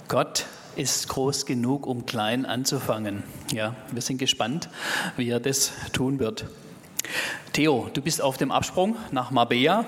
Gott 0.08 0.48
ist 0.76 1.08
groß 1.10 1.46
genug, 1.46 1.88
um 1.88 2.06
klein 2.06 2.46
anzufangen. 2.46 3.24
Ja, 3.54 3.76
wir 3.92 4.02
sind 4.02 4.18
gespannt, 4.18 4.70
wie 5.18 5.30
er 5.30 5.40
das 5.40 5.72
tun 5.94 6.20
wird. 6.20 6.46
Theo, 7.54 7.90
du 7.94 8.02
bist 8.02 8.22
auf 8.22 8.38
dem 8.38 8.52
Absprung 8.52 8.96
nach 9.12 9.32
Marbella. 9.32 9.86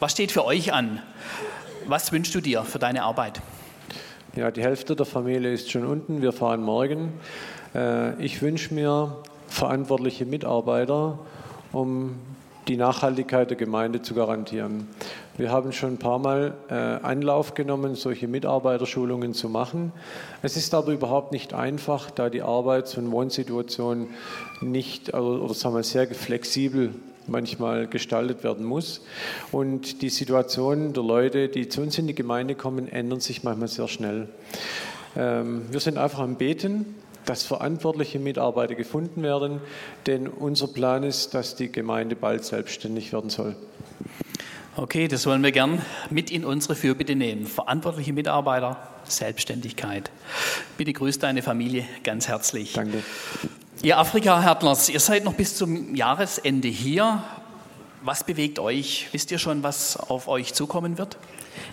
Was 0.00 0.12
steht 0.12 0.32
für 0.32 0.44
euch 0.44 0.72
an? 0.72 1.00
Was 1.86 2.12
wünschst 2.12 2.34
du 2.34 2.40
dir 2.40 2.64
für 2.64 2.78
deine 2.78 3.04
Arbeit? 3.04 3.40
Ja, 4.34 4.50
die 4.50 4.62
Hälfte 4.62 4.96
der 4.96 5.06
Familie 5.06 5.52
ist 5.52 5.70
schon 5.70 5.86
unten. 5.86 6.20
Wir 6.20 6.32
fahren 6.32 6.62
morgen. 6.62 7.12
Äh, 7.74 8.22
ich 8.22 8.42
wünsche 8.42 8.74
mir 8.74 9.22
verantwortliche 9.48 10.26
Mitarbeiter, 10.26 11.18
um 11.72 12.16
die 12.68 12.76
Nachhaltigkeit 12.76 13.50
der 13.50 13.56
Gemeinde 13.56 14.02
zu 14.02 14.14
garantieren. 14.14 14.88
Wir 15.36 15.50
haben 15.50 15.72
schon 15.72 15.94
ein 15.94 15.98
paar 15.98 16.18
Mal 16.18 16.54
äh, 16.68 16.74
Anlauf 16.74 17.54
genommen, 17.54 17.94
solche 17.94 18.26
Mitarbeiterschulungen 18.26 19.34
zu 19.34 19.48
machen. 19.48 19.92
Es 20.42 20.56
ist 20.56 20.74
aber 20.74 20.92
überhaupt 20.92 21.32
nicht 21.32 21.54
einfach, 21.54 22.10
da 22.10 22.30
die 22.30 22.42
Arbeits- 22.42 22.96
und 22.96 23.10
Wohnsituation 23.10 24.08
nicht 24.60 25.10
oder, 25.10 25.42
oder 25.42 25.54
sagen 25.54 25.74
wir, 25.74 25.82
sehr 25.82 26.08
flexibel 26.08 26.90
manchmal 27.28 27.86
gestaltet 27.86 28.44
werden 28.44 28.64
muss. 28.64 29.02
Und 29.52 30.02
die 30.02 30.08
Situation 30.08 30.92
der 30.92 31.02
Leute, 31.02 31.48
die 31.48 31.68
zu 31.68 31.82
uns 31.82 31.98
in 31.98 32.06
die 32.06 32.14
Gemeinde 32.14 32.54
kommen, 32.54 32.88
ändern 32.88 33.20
sich 33.20 33.44
manchmal 33.44 33.68
sehr 33.68 33.88
schnell. 33.88 34.28
Ähm, 35.16 35.62
wir 35.70 35.80
sind 35.80 35.98
einfach 35.98 36.20
am 36.20 36.36
Beten, 36.36 36.94
dass 37.26 37.42
verantwortliche 37.42 38.18
Mitarbeiter 38.18 38.74
gefunden 38.74 39.22
werden, 39.22 39.60
denn 40.06 40.26
unser 40.28 40.68
Plan 40.68 41.02
ist, 41.02 41.34
dass 41.34 41.56
die 41.56 41.70
Gemeinde 41.70 42.16
bald 42.16 42.44
selbstständig 42.44 43.12
werden 43.12 43.30
soll. 43.30 43.56
Okay, 44.76 45.08
das 45.08 45.26
wollen 45.26 45.42
wir 45.42 45.52
gern 45.52 45.80
mit 46.10 46.30
in 46.30 46.44
unsere 46.44 46.74
Fürbitte 46.74 47.16
nehmen. 47.16 47.46
Verantwortliche 47.46 48.12
Mitarbeiter, 48.12 48.76
Selbstständigkeit. 49.04 50.10
Bitte 50.76 50.92
grüßt 50.92 51.22
deine 51.22 51.42
Familie 51.42 51.84
ganz 52.04 52.28
herzlich. 52.28 52.74
Danke. 52.74 53.02
Ihr 53.82 53.98
Afrika-Härtlers, 53.98 54.88
ihr 54.88 55.00
seid 55.00 55.24
noch 55.24 55.34
bis 55.34 55.56
zum 55.56 55.94
Jahresende 55.94 56.68
hier. 56.68 57.22
Was 58.02 58.24
bewegt 58.24 58.58
euch? 58.58 59.08
Wisst 59.12 59.30
ihr 59.30 59.38
schon, 59.38 59.62
was 59.62 59.96
auf 59.96 60.28
euch 60.28 60.54
zukommen 60.54 60.98
wird? 60.98 61.16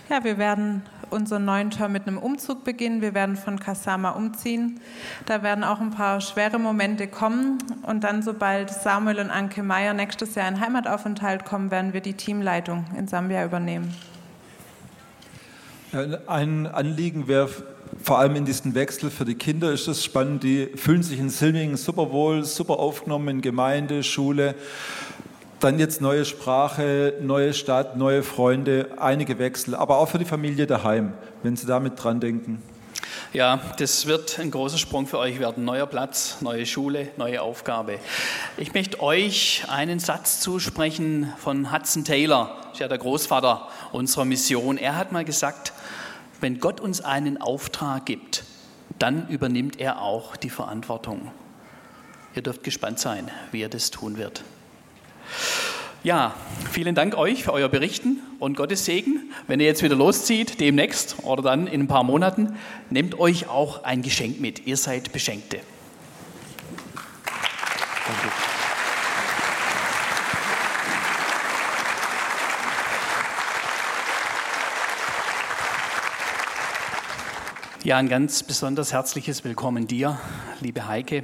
Ja, 0.10 0.24
wir 0.24 0.38
werden 0.38 0.84
unseren 1.10 1.46
neuen 1.46 1.70
Term 1.70 1.92
mit 1.92 2.08
einem 2.08 2.18
Umzug 2.18 2.64
beginnen. 2.64 3.02
Wir 3.02 3.14
werden 3.14 3.36
von 3.36 3.60
Kasama 3.60 4.12
umziehen. 4.12 4.80
Da 5.26 5.44
werden 5.44 5.64
auch 5.64 5.80
ein 5.80 5.92
paar 5.92 6.20
schwere 6.22 6.60
Momente 6.60 7.08
kommen. 7.08 7.60
Und 7.84 8.04
dann, 8.04 8.22
sobald 8.24 8.70
Samuel 8.70 9.20
und 9.20 9.30
Anke 9.30 9.64
Meyer 9.64 9.94
nächstes 9.94 10.36
Jahr 10.36 10.48
in 10.48 10.60
Heimataufenthalt 10.60 11.46
kommen, 11.46 11.72
werden 11.72 11.94
wir 11.94 12.02
die 12.02 12.14
Teamleitung 12.14 12.86
in 12.98 13.08
Sambia 13.08 13.46
übernehmen. 13.46 13.94
Ein 16.28 16.66
Anliegen 16.66 17.28
wäre 17.28 17.50
vor 18.02 18.20
allem 18.20 18.36
in 18.36 18.46
diesem 18.46 18.74
Wechsel 18.74 19.12
für 19.12 19.26
die 19.26 19.36
Kinder 19.36 19.72
ist 19.72 19.88
es 19.88 20.04
spannend. 20.04 20.44
Die 20.44 20.70
fühlen 20.76 21.04
sich 21.04 21.20
in 21.20 21.30
Silmingen 21.30 21.78
super 21.78 22.12
wohl, 22.12 22.44
super 22.44 22.80
aufgenommen 22.80 23.28
in 23.28 23.42
Gemeinde, 23.42 24.04
Schule. 24.04 24.56
Dann 25.64 25.80
jetzt 25.80 26.02
neue 26.02 26.26
Sprache, 26.26 27.14
neue 27.22 27.54
Stadt, 27.54 27.96
neue 27.96 28.22
Freunde, 28.22 28.90
einige 28.98 29.40
Wechsel, 29.40 29.76
aber 29.76 29.98
auch 29.98 30.10
für 30.10 30.20
die 30.20 30.26
Familie 30.26 30.68
daheim, 30.68 31.14
wenn 31.42 31.56
Sie 31.56 31.66
damit 31.66 32.04
dran 32.04 32.20
denken. 32.20 32.62
Ja, 33.32 33.62
das 33.78 34.06
wird 34.06 34.40
ein 34.40 34.52
großer 34.52 34.78
Sprung 34.78 35.08
für 35.08 35.20
euch 35.20 35.40
werden. 35.40 35.64
Neuer 35.64 35.86
Platz, 35.86 36.40
neue 36.42 36.66
Schule, 36.66 37.08
neue 37.16 37.42
Aufgabe. 37.42 38.00
Ich 38.58 38.74
möchte 38.74 39.00
euch 39.02 39.64
einen 39.70 40.00
Satz 40.00 40.42
zusprechen 40.42 41.32
von 41.38 41.72
Hudson 41.72 42.04
Taylor, 42.04 42.58
ist 42.74 42.82
ja 42.82 42.90
der 42.90 42.98
Großvater 42.98 43.70
unserer 43.94 44.26
Mission. 44.26 44.78
Er 44.78 44.98
hat 44.98 45.14
mal 45.14 45.24
gesagt, 45.24 45.72
wenn 46.42 46.60
Gott 46.60 46.82
uns 46.82 47.00
einen 47.00 47.40
Auftrag 47.40 48.06
gibt, 48.06 48.44
dann 49.00 49.30
übernimmt 49.30 49.80
er 49.80 50.02
auch 50.02 50.36
die 50.36 50.50
Verantwortung. 50.50 51.32
Ihr 52.36 52.42
dürft 52.42 52.66
gespannt 52.66 53.00
sein, 53.00 53.32
wie 53.54 53.62
er 53.62 53.70
das 53.70 53.92
tun 53.92 54.18
wird. 54.18 54.44
Ja, 56.04 56.36
vielen 56.70 56.96
Dank 56.96 57.16
euch 57.16 57.46
für 57.46 57.54
euer 57.54 57.70
Berichten 57.70 58.22
und 58.40 58.58
Gottes 58.58 58.84
Segen. 58.84 59.32
Wenn 59.48 59.62
ihr 59.62 59.68
jetzt 59.68 59.84
wieder 59.84 59.96
loszieht, 59.96 60.60
demnächst 60.60 61.16
oder 61.24 61.42
dann 61.42 61.66
in 61.66 61.82
ein 61.82 61.88
paar 61.88 62.04
Monaten, 62.04 62.58
nehmt 62.90 63.18
euch 63.20 63.48
auch 63.48 63.84
ein 63.86 64.02
Geschenk 64.02 64.42
mit. 64.42 64.68
Ihr 64.68 64.76
seid 64.76 65.14
Beschenkte. 65.14 65.60
Danke. 68.06 68.34
Ja, 77.86 77.98
ein 77.98 78.08
ganz 78.10 78.44
besonders 78.44 78.94
herzliches 78.94 79.44
Willkommen 79.44 79.88
dir, 79.88 80.20
liebe 80.62 80.88
Heike. 80.88 81.24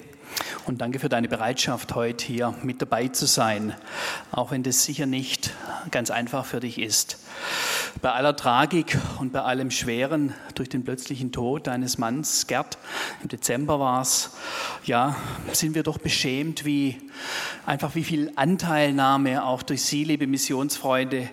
Und 0.66 0.82
danke 0.82 1.00
für 1.00 1.10
deine 1.10 1.28
Bereitschaft, 1.28 1.96
heute 1.96 2.26
hier 2.26 2.54
mit 2.64 2.82
dabei 2.82 3.08
zu 3.08 3.26
sein, 3.26 3.74
auch 4.32 4.52
wenn 4.52 4.62
das 4.62 4.84
sicher 4.84 5.06
nicht 5.06 5.54
ganz 5.90 6.12
einfach 6.12 6.46
für 6.46 6.60
dich 6.60 6.78
ist. 6.80 7.18
Bei 8.02 8.12
aller 8.12 8.36
Tragik 8.36 8.98
und 9.20 9.32
bei 9.32 9.42
allem 9.42 9.72
Schweren 9.72 10.34
durch 10.56 10.70
den 10.70 10.84
plötzlichen 10.84 11.32
Tod 11.32 11.68
deines 11.68 11.98
Manns 11.98 12.48
Gerd, 12.48 12.78
im 13.24 13.30
Dezember 13.30 13.80
war 13.80 14.02
es, 14.02 14.32
ja, 14.84 15.16
sind 15.54 15.76
wir 15.76 15.84
doch 15.84 15.98
beschämt, 15.98 16.66
wie 16.66 16.98
einfach 17.66 17.96
wie 17.96 18.04
viel 18.04 18.32
Anteilnahme 18.36 19.44
auch 19.46 19.64
durch 19.64 19.84
Sie, 19.84 20.04
liebe 20.04 20.28
Missionsfreunde, 20.28 21.30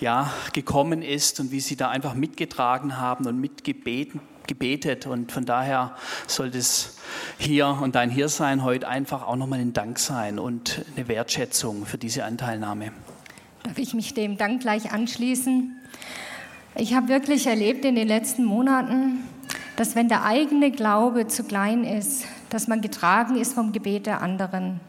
ja, 0.00 0.32
gekommen 0.52 1.02
ist 1.02 1.40
und 1.40 1.50
wie 1.50 1.60
Sie 1.60 1.76
da 1.76 1.90
einfach 1.90 2.14
mitgetragen 2.14 2.98
haben 2.98 3.26
und 3.26 3.40
mitgebeten 3.40 4.20
gebetet 4.46 5.06
und 5.06 5.32
von 5.32 5.44
daher 5.44 5.96
sollte 6.26 6.58
es 6.58 6.96
hier 7.38 7.78
und 7.80 7.94
dein 7.94 8.10
Hiersein 8.10 8.64
heute 8.64 8.88
einfach 8.88 9.26
auch 9.26 9.36
nochmal 9.36 9.60
ein 9.60 9.72
Dank 9.72 9.98
sein 9.98 10.38
und 10.38 10.84
eine 10.96 11.08
Wertschätzung 11.08 11.86
für 11.86 11.98
diese 11.98 12.24
Anteilnahme. 12.24 12.92
Darf 13.62 13.78
ich 13.78 13.94
mich 13.94 14.14
dem 14.14 14.36
Dank 14.36 14.62
gleich 14.62 14.92
anschließen? 14.92 15.76
Ich 16.74 16.94
habe 16.94 17.08
wirklich 17.08 17.46
erlebt 17.46 17.84
in 17.84 17.94
den 17.94 18.08
letzten 18.08 18.44
Monaten, 18.44 19.20
dass 19.76 19.94
wenn 19.94 20.08
der 20.08 20.24
eigene 20.24 20.70
Glaube 20.70 21.26
zu 21.26 21.44
klein 21.44 21.84
ist, 21.84 22.24
dass 22.50 22.66
man 22.68 22.80
getragen 22.80 23.36
ist 23.36 23.54
vom 23.54 23.72
Gebet 23.72 24.06
der 24.06 24.22
anderen. 24.22 24.80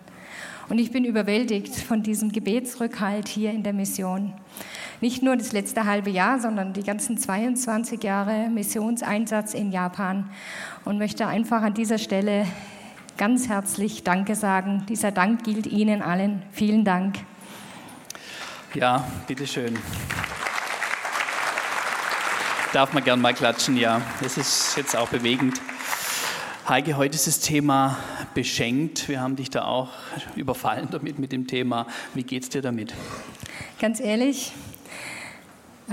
Und 0.70 0.80
ich 0.80 0.92
bin 0.92 1.06
überwältigt 1.06 1.76
von 1.76 2.04
diesem 2.04 2.32
Gebetsrückhalt 2.32 3.28
hier 3.28 3.52
in 3.52 3.64
der 3.64 3.74
Mission. 3.74 4.34
Nicht 5.04 5.22
nur 5.22 5.36
das 5.36 5.52
letzte 5.52 5.84
halbe 5.84 6.10
Jahr, 6.10 6.40
sondern 6.40 6.72
die 6.72 6.82
ganzen 6.82 7.18
22 7.18 8.02
Jahre 8.02 8.48
Missionseinsatz 8.48 9.54
in 9.54 9.74
Japan. 9.74 10.30
Und 10.86 10.98
möchte 10.98 11.28
einfach 11.28 11.62
an 11.62 11.74
dieser 11.74 11.98
Stelle 11.98 12.48
ganz 13.18 13.50
herzlich 13.50 14.06
Danke 14.06 14.36
sagen. 14.36 14.86
Dieser 14.88 15.12
Dank 15.12 15.44
gilt 15.44 15.68
Ihnen 15.68 16.02
allen. 16.02 16.42
Vielen 16.54 16.86
Dank. 16.86 17.18
Ja, 18.76 19.06
bitteschön. 19.28 19.78
Darf 22.72 22.94
man 22.94 23.04
gern 23.04 23.20
mal 23.20 23.34
klatschen, 23.34 23.76
ja. 23.76 24.00
Das 24.22 24.38
ist 24.38 24.78
jetzt 24.78 24.96
auch 24.96 25.10
bewegend. 25.10 25.60
Heike, 26.70 26.96
heute 26.96 27.16
ist 27.16 27.28
das 27.28 27.42
Thema 27.42 27.98
beschenkt. 28.34 29.10
Wir 29.10 29.20
haben 29.20 29.36
dich 29.36 29.50
da 29.50 29.66
auch 29.66 29.90
überfallen 30.38 30.88
damit 30.92 31.20
mit 31.20 31.34
dem 31.34 31.46
Thema. 31.46 31.88
Wie 32.14 32.24
geht's 32.24 32.48
dir 32.48 32.62
damit? 32.62 32.94
Ganz 33.82 34.00
ehrlich, 34.00 34.54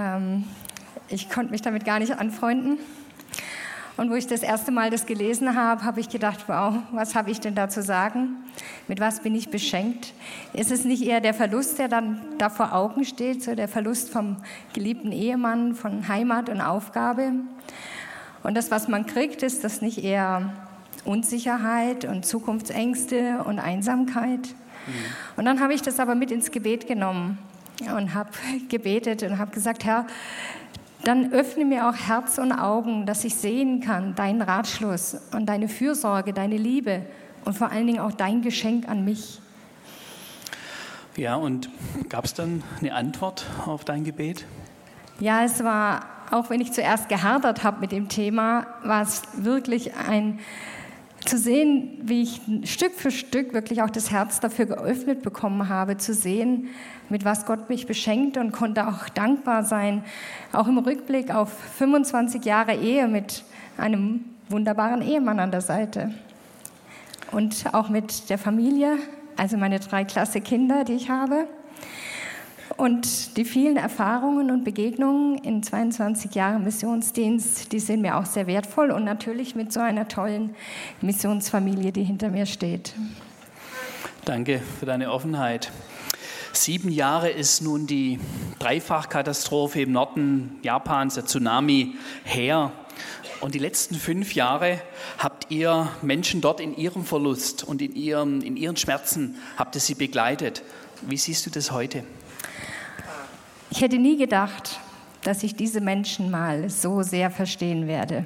ähm, 0.00 0.44
ich 1.08 1.28
konnte 1.28 1.50
mich 1.50 1.62
damit 1.62 1.84
gar 1.84 1.98
nicht 1.98 2.18
anfreunden. 2.18 2.78
Und 3.96 4.10
wo 4.10 4.14
ich 4.14 4.26
das 4.26 4.42
erste 4.42 4.70
Mal 4.70 4.88
das 4.88 5.04
gelesen 5.04 5.54
habe, 5.56 5.84
habe 5.84 6.00
ich 6.00 6.08
gedacht, 6.08 6.44
wow, 6.46 6.74
was 6.92 7.14
habe 7.14 7.30
ich 7.30 7.40
denn 7.40 7.54
da 7.54 7.68
zu 7.68 7.82
sagen? 7.82 8.36
Mit 8.88 8.98
was 8.98 9.20
bin 9.20 9.34
ich 9.34 9.50
beschenkt? 9.50 10.14
Ist 10.54 10.70
es 10.70 10.84
nicht 10.84 11.02
eher 11.02 11.20
der 11.20 11.34
Verlust, 11.34 11.78
der 11.78 11.88
dann 11.88 12.18
da 12.38 12.48
vor 12.48 12.72
Augen 12.72 13.04
steht, 13.04 13.42
so 13.42 13.54
der 13.54 13.68
Verlust 13.68 14.08
vom 14.08 14.38
geliebten 14.72 15.12
Ehemann, 15.12 15.74
von 15.74 16.08
Heimat 16.08 16.48
und 16.48 16.62
Aufgabe? 16.62 17.32
Und 18.42 18.54
das, 18.56 18.70
was 18.70 18.88
man 18.88 19.04
kriegt, 19.04 19.42
ist 19.42 19.64
das 19.64 19.82
nicht 19.82 20.02
eher 20.02 20.54
Unsicherheit 21.04 22.06
und 22.06 22.24
Zukunftsängste 22.24 23.44
und 23.44 23.58
Einsamkeit? 23.58 24.48
Mhm. 24.48 24.92
Und 25.36 25.44
dann 25.44 25.60
habe 25.60 25.74
ich 25.74 25.82
das 25.82 26.00
aber 26.00 26.14
mit 26.14 26.30
ins 26.30 26.50
Gebet 26.50 26.86
genommen 26.86 27.38
und 27.80 28.14
habe 28.14 28.30
gebetet 28.68 29.22
und 29.22 29.38
habe 29.38 29.50
gesagt, 29.50 29.84
Herr, 29.84 30.06
dann 31.04 31.32
öffne 31.32 31.64
mir 31.64 31.88
auch 31.88 31.94
Herz 31.94 32.38
und 32.38 32.52
Augen, 32.52 33.06
dass 33.06 33.24
ich 33.24 33.34
sehen 33.34 33.80
kann, 33.80 34.14
deinen 34.14 34.42
Ratschluss 34.42 35.16
und 35.32 35.46
deine 35.46 35.68
Fürsorge, 35.68 36.32
deine 36.32 36.56
Liebe 36.56 37.02
und 37.44 37.56
vor 37.56 37.70
allen 37.70 37.86
Dingen 37.86 38.00
auch 38.00 38.12
dein 38.12 38.42
Geschenk 38.42 38.88
an 38.88 39.04
mich. 39.04 39.40
Ja, 41.16 41.36
und 41.36 41.70
gab 42.08 42.24
es 42.24 42.34
dann 42.34 42.62
eine 42.80 42.94
Antwort 42.94 43.46
auf 43.66 43.84
dein 43.84 44.04
Gebet? 44.04 44.44
Ja, 45.18 45.44
es 45.44 45.64
war, 45.64 46.06
auch 46.30 46.50
wenn 46.50 46.60
ich 46.60 46.72
zuerst 46.72 47.08
gehadert 47.08 47.64
habe 47.64 47.80
mit 47.80 47.92
dem 47.92 48.08
Thema, 48.08 48.66
war 48.84 49.02
es 49.02 49.22
wirklich 49.34 49.94
ein 49.96 50.38
zu 51.24 51.36
sehen, 51.36 51.98
wie 52.02 52.22
ich 52.22 52.40
Stück 52.64 52.94
für 52.94 53.10
Stück 53.10 53.52
wirklich 53.52 53.82
auch 53.82 53.90
das 53.90 54.10
Herz 54.10 54.40
dafür 54.40 54.66
geöffnet 54.66 55.22
bekommen 55.22 55.68
habe, 55.68 55.98
zu 55.98 56.14
sehen, 56.14 56.68
mit 57.10 57.24
was 57.24 57.46
Gott 57.46 57.68
mich 57.68 57.86
beschenkt 57.86 58.36
und 58.36 58.52
konnte 58.52 58.88
auch 58.88 59.08
dankbar 59.08 59.64
sein, 59.64 60.04
auch 60.52 60.68
im 60.68 60.78
Rückblick 60.78 61.34
auf 61.34 61.52
25 61.78 62.44
Jahre 62.44 62.74
Ehe 62.74 63.08
mit 63.08 63.44
einem 63.76 64.24
wunderbaren 64.48 65.02
Ehemann 65.02 65.40
an 65.40 65.50
der 65.50 65.60
Seite. 65.60 66.12
Und 67.32 67.64
auch 67.72 67.88
mit 67.88 68.30
der 68.30 68.38
Familie, 68.38 68.96
also 69.36 69.56
meine 69.56 69.78
drei 69.78 70.04
klasse 70.04 70.40
Kinder, 70.40 70.84
die 70.84 70.94
ich 70.94 71.10
habe. 71.10 71.46
Und 72.76 73.36
die 73.36 73.44
vielen 73.44 73.76
Erfahrungen 73.76 74.50
und 74.50 74.64
Begegnungen 74.64 75.38
in 75.38 75.62
22 75.62 76.34
Jahren 76.34 76.64
Missionsdienst, 76.64 77.72
die 77.72 77.80
sind 77.80 78.00
mir 78.00 78.16
auch 78.16 78.26
sehr 78.26 78.46
wertvoll 78.46 78.90
und 78.90 79.04
natürlich 79.04 79.54
mit 79.54 79.72
so 79.72 79.80
einer 79.80 80.08
tollen 80.08 80.54
Missionsfamilie, 81.00 81.92
die 81.92 82.04
hinter 82.04 82.30
mir 82.30 82.46
steht. 82.46 82.94
Danke 84.24 84.60
für 84.78 84.86
deine 84.86 85.10
Offenheit. 85.10 85.70
Sieben 86.52 86.90
Jahre 86.90 87.30
ist 87.30 87.62
nun 87.62 87.86
die 87.86 88.18
Dreifachkatastrophe 88.58 89.82
im 89.82 89.92
Norden 89.92 90.58
Japans, 90.62 91.14
der 91.14 91.24
Tsunami, 91.24 91.94
her. 92.24 92.72
Und 93.40 93.54
die 93.54 93.58
letzten 93.58 93.94
fünf 93.94 94.34
Jahre 94.34 94.80
habt 95.16 95.50
ihr 95.50 95.88
Menschen 96.02 96.40
dort 96.40 96.60
in 96.60 96.76
ihrem 96.76 97.04
Verlust 97.04 97.64
und 97.64 97.80
in 97.80 97.94
ihren, 97.94 98.42
in 98.42 98.56
ihren 98.56 98.76
Schmerzen, 98.76 99.36
habt 99.56 99.76
ihr 99.76 99.80
sie 99.80 99.94
begleitet. 99.94 100.62
Wie 101.02 101.16
siehst 101.16 101.46
du 101.46 101.50
das 101.50 101.70
heute? 101.70 102.02
Ich 103.70 103.80
hätte 103.80 103.98
nie 103.98 104.18
gedacht, 104.18 104.80
dass 105.22 105.42
ich 105.42 105.54
diese 105.54 105.80
Menschen 105.80 106.30
mal 106.30 106.68
so 106.68 107.02
sehr 107.02 107.30
verstehen 107.30 107.86
werde. 107.86 108.24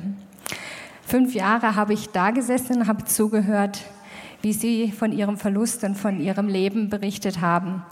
Fünf 1.06 1.34
Jahre 1.34 1.76
habe 1.76 1.92
ich 1.92 2.08
da 2.08 2.30
gesessen 2.30 2.80
und 2.80 2.86
habe 2.88 3.04
zugehört, 3.04 3.80
wie 4.44 4.52
sie 4.52 4.92
von 4.92 5.12
ihrem 5.12 5.36
Verlust 5.36 5.84
und 5.84 5.96
von 5.96 6.20
ihrem 6.20 6.48
Leben 6.48 6.88
berichtet 6.90 7.40
haben. 7.40 7.82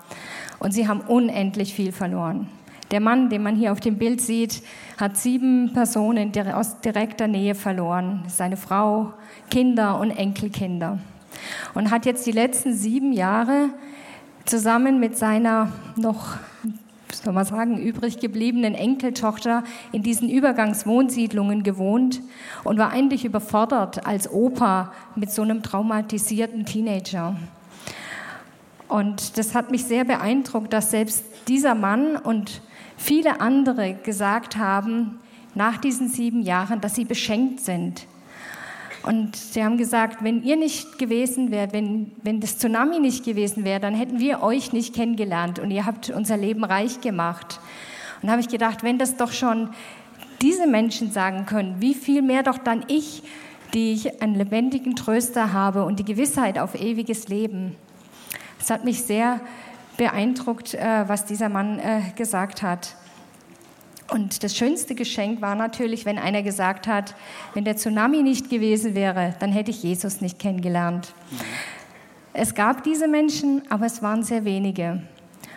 Und 0.63 0.71
sie 0.71 0.87
haben 0.87 1.01
unendlich 1.01 1.75
viel 1.75 1.91
verloren. 1.91 2.47
Der 2.93 3.01
Mann, 3.01 3.31
den 3.31 3.43
man 3.43 3.57
hier 3.57 3.73
auf 3.73 3.81
dem 3.81 3.99
Bild 3.99 4.21
sieht, 4.21 4.63
hat 4.97 5.17
sieben 5.17 5.73
Personen 5.73 6.31
aus 6.55 6.81
direkter 6.81 7.27
Nähe 7.27 7.57
verloren. 7.57 8.23
Seine 8.29 8.57
Frau, 8.57 9.13
Kinder 9.51 9.99
und 9.99 10.13
Enkelkinder. 10.13 11.01
Und 11.75 11.91
hat 11.91 12.07
jetzt 12.07 12.27
die 12.27 12.33
letzten 12.33 12.75
sieben 12.75 13.13
Jahre 13.13 13.71
zusammen 14.45 15.01
mit 15.01 15.19
seiner 15.19 15.73
noch 15.97 16.37
soll 17.13 17.33
man 17.33 17.45
sagen, 17.45 17.77
übrig 17.79 18.21
gebliebenen 18.21 18.75
Enkeltochter 18.75 19.65
in 19.93 20.03
diesen 20.03 20.31
Übergangswohnsiedlungen 20.31 21.63
gewohnt 21.63 22.21
und 22.65 22.79
war 22.79 22.91
eigentlich 22.91 23.25
überfordert 23.25 24.07
als 24.07 24.31
Opa 24.31 24.93
mit 25.15 25.31
so 25.31 25.43
einem 25.43 25.63
traumatisierten 25.63 26.65
Teenager. 26.65 27.37
Und 28.93 29.39
das 29.39 29.55
hat 29.55 29.71
mich 29.71 29.85
sehr 29.85 30.05
beeindruckt, 30.05 30.73
dass 30.73 30.91
selbst 30.91 31.25
dieser 31.49 31.75
Mann 31.75 32.17
und 32.17 32.61
viele 32.97 33.41
andere 33.41 33.95
gesagt 33.95 34.57
haben, 34.57 35.19
nach 35.55 35.79
diesen 35.79 36.09
sieben 36.09 36.43
Jahren, 36.43 36.81
dass 36.81 36.95
sie 36.95 37.05
beschenkt 37.05 37.61
sind 37.61 38.07
und 39.03 39.35
sie 39.35 39.65
haben 39.65 39.79
gesagt, 39.79 40.23
wenn 40.23 40.43
ihr 40.43 40.57
nicht 40.57 40.99
gewesen 40.99 41.51
wärt, 41.51 41.73
wenn, 41.73 42.13
wenn 42.23 42.41
das 42.41 42.59
Tsunami 42.59 43.01
nicht 43.01 43.25
gewesen 43.25 43.65
wäre, 43.65 43.81
dann 43.81 43.95
hätten 43.95 44.21
wir 44.21 44.43
euch 44.43 44.73
nicht 44.73 44.95
kennengelernt 44.95 45.59
und 45.59 45.71
ihr 45.71 45.87
habt 45.87 46.11
unser 46.11 46.37
Leben 46.37 46.63
reich 46.63 47.01
gemacht. 47.01 47.59
Und 48.21 48.29
da 48.29 48.33
habe 48.33 48.43
ich 48.43 48.49
gedacht, 48.49 48.85
wenn 48.85 48.99
das 48.99 49.17
doch 49.17 49.33
schon 49.33 49.71
diese 50.41 50.69
Menschen 50.69 51.11
sagen 51.11 51.47
können, 51.47 51.77
wie 51.81 51.95
viel 51.95 52.23
mehr 52.23 52.45
doch 52.45 52.59
dann 52.59 52.85
ich, 52.87 53.25
die 53.75 53.93
ich 53.93 54.23
einen 54.23 54.37
lebendigen 54.37 54.95
Tröster 54.95 55.53
habe 55.53 55.85
und 55.85 55.99
die 55.99 56.05
Gewissheit 56.05 56.59
auf 56.59 56.81
ewiges 56.81 57.27
Leben. 57.29 57.75
Es 58.63 58.71
hat 58.71 58.85
mich 58.85 59.03
sehr 59.03 59.41
beeindruckt, 59.97 60.75
äh, 60.75 61.09
was 61.09 61.25
dieser 61.25 61.49
Mann 61.49 61.81
äh, 61.81 62.01
gesagt 62.15 62.63
hat. 62.63 62.95
Und 64.09 64.45
das 64.45 64.57
schönste 64.57 64.95
Geschenk 64.95 65.41
war 65.41 65.57
natürlich, 65.57 66.05
wenn 66.05 66.17
einer 66.17 66.43
gesagt 66.43 66.87
hat, 66.87 67.17
wenn 67.55 67.65
der 67.65 67.77
Tsunami 67.77 68.23
nicht 68.23 68.51
gewesen 68.51 68.95
wäre, 68.95 69.35
dann 69.41 69.51
hätte 69.51 69.73
ich 69.73 69.83
Jesus 69.83 70.21
nicht 70.21 70.39
kennengelernt. 70.39 71.13
Es 72.35 72.55
gab 72.55 72.85
diese 72.85 73.09
Menschen, 73.09 73.63
aber 73.69 73.87
es 73.87 74.01
waren 74.01 74.23
sehr 74.23 74.45
wenige. 74.45 75.03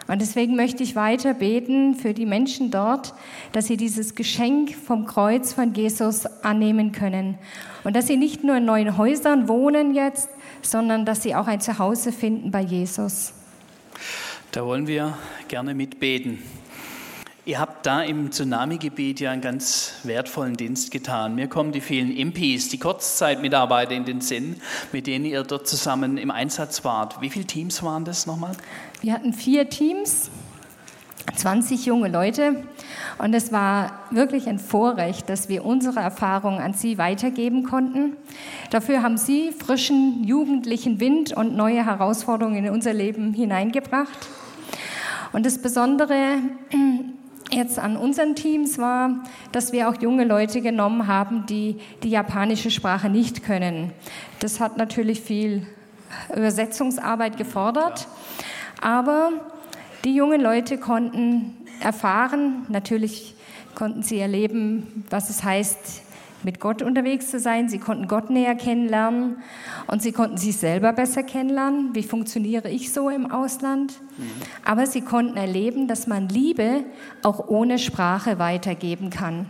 Und 0.07 0.19
deswegen 0.19 0.55
möchte 0.55 0.81
ich 0.81 0.95
weiter 0.95 1.35
beten 1.35 1.93
für 1.93 2.15
die 2.15 2.25
Menschen 2.25 2.71
dort, 2.71 3.13
dass 3.51 3.67
sie 3.67 3.77
dieses 3.77 4.15
Geschenk 4.15 4.73
vom 4.73 5.05
Kreuz 5.05 5.53
von 5.53 5.75
Jesus 5.75 6.25
annehmen 6.43 6.91
können. 6.91 7.37
Und 7.83 7.95
dass 7.95 8.07
sie 8.07 8.17
nicht 8.17 8.43
nur 8.43 8.57
in 8.57 8.65
neuen 8.65 8.97
Häusern 8.97 9.47
wohnen 9.47 9.93
jetzt, 9.93 10.29
sondern 10.65 11.06
dass 11.06 11.23
sie 11.23 11.36
auch 11.36 11.47
ein 11.47 11.62
Zuhause 11.62 12.12
finden 12.12 12.51
bei 12.51 12.62
Jesus. 12.62 13.34
Da 14.51 14.65
wollen 14.65 14.88
wir 14.88 15.17
gerne 15.47 15.73
mitbeten. 15.73 16.39
Ihr 17.47 17.60
habt 17.60 17.86
da 17.86 18.01
im 18.01 18.32
Tsunami-Gebiet 18.32 19.19
ja 19.19 19.30
einen 19.30 19.41
ganz 19.41 19.93
wertvollen 20.04 20.58
Dienst 20.58 20.89
getan. 20.89 21.36
Mir 21.36 21.47
kommen 21.47 21.71
die 21.71 21.82
vielen 21.82 22.15
Impis, 22.15 22.69
die 22.69 22.80
Kurzzeitmitarbeiter 22.80 23.91
in 23.91 24.04
den 24.04 24.19
Sinn, 24.19 24.56
mit 24.91 25.06
denen 25.06 25.25
ihr 25.25 25.43
dort 25.43 25.67
zusammen 25.67 26.17
im 26.17 26.32
Einsatz 26.32 26.84
wart. 26.84 27.21
Wie 27.21 27.30
viele 27.30 27.45
Teams 27.45 27.84
waren 27.84 28.04
das 28.04 28.25
nochmal? 28.25 28.54
Wir 29.01 29.13
hatten 29.13 29.32
vier 29.32 29.69
Teams 29.69 30.32
20 31.33 31.85
junge 31.85 32.09
Leute. 32.09 32.63
Und 33.17 33.33
es 33.33 33.51
war 33.51 33.99
wirklich 34.11 34.47
ein 34.47 34.59
Vorrecht, 34.59 35.29
dass 35.29 35.49
wir 35.49 35.65
unsere 35.65 35.99
Erfahrungen 35.99 36.59
an 36.59 36.73
Sie 36.73 36.97
weitergeben 36.97 37.63
konnten. 37.63 38.15
Dafür 38.69 39.01
haben 39.01 39.17
Sie 39.17 39.51
frischen 39.51 40.23
jugendlichen 40.23 40.99
Wind 40.99 41.33
und 41.33 41.55
neue 41.55 41.85
Herausforderungen 41.85 42.65
in 42.65 42.71
unser 42.71 42.93
Leben 42.93 43.33
hineingebracht. 43.33 44.27
Und 45.33 45.45
das 45.45 45.61
Besondere 45.61 46.38
jetzt 47.51 47.79
an 47.79 47.97
unseren 47.97 48.35
Teams 48.35 48.77
war, 48.77 49.23
dass 49.51 49.71
wir 49.71 49.89
auch 49.89 50.01
junge 50.01 50.25
Leute 50.25 50.61
genommen 50.61 51.07
haben, 51.07 51.45
die 51.45 51.77
die 52.03 52.09
japanische 52.09 52.71
Sprache 52.71 53.09
nicht 53.09 53.43
können. 53.43 53.91
Das 54.39 54.59
hat 54.59 54.77
natürlich 54.77 55.21
viel 55.21 55.65
Übersetzungsarbeit 56.35 57.38
gefordert, 57.38 58.07
aber 58.81 59.31
die 60.05 60.15
jungen 60.15 60.39
Leute 60.39 60.77
konnten 60.77 61.57
erfahren, 61.81 62.65
natürlich 62.69 63.35
konnten 63.73 64.03
sie 64.03 64.19
erleben, 64.19 65.03
was 65.09 65.29
es 65.29 65.43
heißt, 65.43 66.03
mit 66.43 66.59
Gott 66.59 66.83
unterwegs 66.83 67.31
zu 67.31 67.39
sein. 67.39 67.69
Sie 67.69 67.79
konnten 67.79 68.07
Gott 68.07 68.29
näher 68.29 68.53
kennenlernen 68.53 69.37
und 69.87 70.03
sie 70.03 70.11
konnten 70.11 70.37
sich 70.37 70.55
selber 70.55 70.93
besser 70.93 71.23
kennenlernen. 71.23 71.95
Wie 71.95 72.03
funktioniere 72.03 72.69
ich 72.69 72.93
so 72.93 73.09
im 73.09 73.31
Ausland? 73.31 73.93
Mhm. 74.17 74.31
Aber 74.63 74.85
sie 74.85 75.01
konnten 75.01 75.37
erleben, 75.37 75.87
dass 75.87 76.05
man 76.05 76.29
Liebe 76.29 76.83
auch 77.23 77.47
ohne 77.47 77.79
Sprache 77.79 78.37
weitergeben 78.37 79.09
kann. 79.09 79.47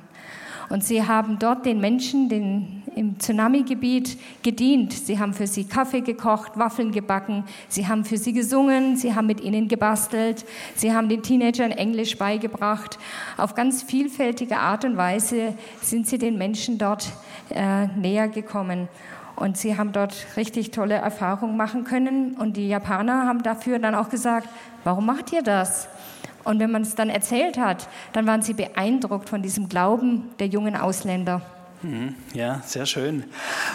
Und 0.69 0.83
sie 0.83 1.03
haben 1.03 1.37
dort 1.37 1.65
den 1.65 1.79
Menschen 1.79 2.29
den, 2.29 2.83
im 2.95 3.19
Tsunami-Gebiet 3.19 4.17
gedient. 4.41 4.93
Sie 4.93 5.19
haben 5.19 5.33
für 5.33 5.47
sie 5.47 5.65
Kaffee 5.65 6.01
gekocht, 6.01 6.57
Waffeln 6.57 6.91
gebacken, 6.91 7.43
sie 7.67 7.87
haben 7.87 8.05
für 8.05 8.17
sie 8.17 8.33
gesungen, 8.33 8.97
sie 8.97 9.13
haben 9.13 9.27
mit 9.27 9.41
ihnen 9.41 9.67
gebastelt, 9.67 10.45
sie 10.75 10.93
haben 10.93 11.09
den 11.09 11.21
Teenagern 11.21 11.71
Englisch 11.71 12.17
beigebracht. 12.17 12.97
Auf 13.37 13.53
ganz 13.55 13.83
vielfältige 13.83 14.57
Art 14.57 14.85
und 14.85 14.97
Weise 14.97 15.53
sind 15.81 16.07
sie 16.07 16.17
den 16.17 16.37
Menschen 16.37 16.77
dort 16.77 17.11
äh, 17.49 17.87
näher 17.87 18.27
gekommen. 18.27 18.87
Und 19.35 19.57
sie 19.57 19.77
haben 19.77 19.91
dort 19.91 20.15
richtig 20.37 20.71
tolle 20.71 20.95
Erfahrungen 20.95 21.57
machen 21.57 21.83
können. 21.83 22.35
Und 22.35 22.55
die 22.55 22.69
Japaner 22.69 23.27
haben 23.27 23.43
dafür 23.43 23.79
dann 23.79 23.93
auch 23.93 24.09
gesagt, 24.09 24.47
warum 24.85 25.05
macht 25.05 25.33
ihr 25.33 25.41
das? 25.41 25.89
Und 26.45 26.59
wenn 26.59 26.71
man 26.71 26.83
es 26.83 26.95
dann 26.95 27.09
erzählt 27.09 27.57
hat, 27.57 27.89
dann 28.13 28.27
waren 28.27 28.43
sie 28.43 28.53
beeindruckt 28.53 29.29
von 29.29 29.41
diesem 29.41 29.67
Glauben 29.67 30.29
der 30.39 30.47
jungen 30.47 30.77
Ausländer. 30.77 31.41
Mhm. 31.85 32.15
Ja, 32.33 32.63
sehr 32.65 32.87
schön. 32.87 33.25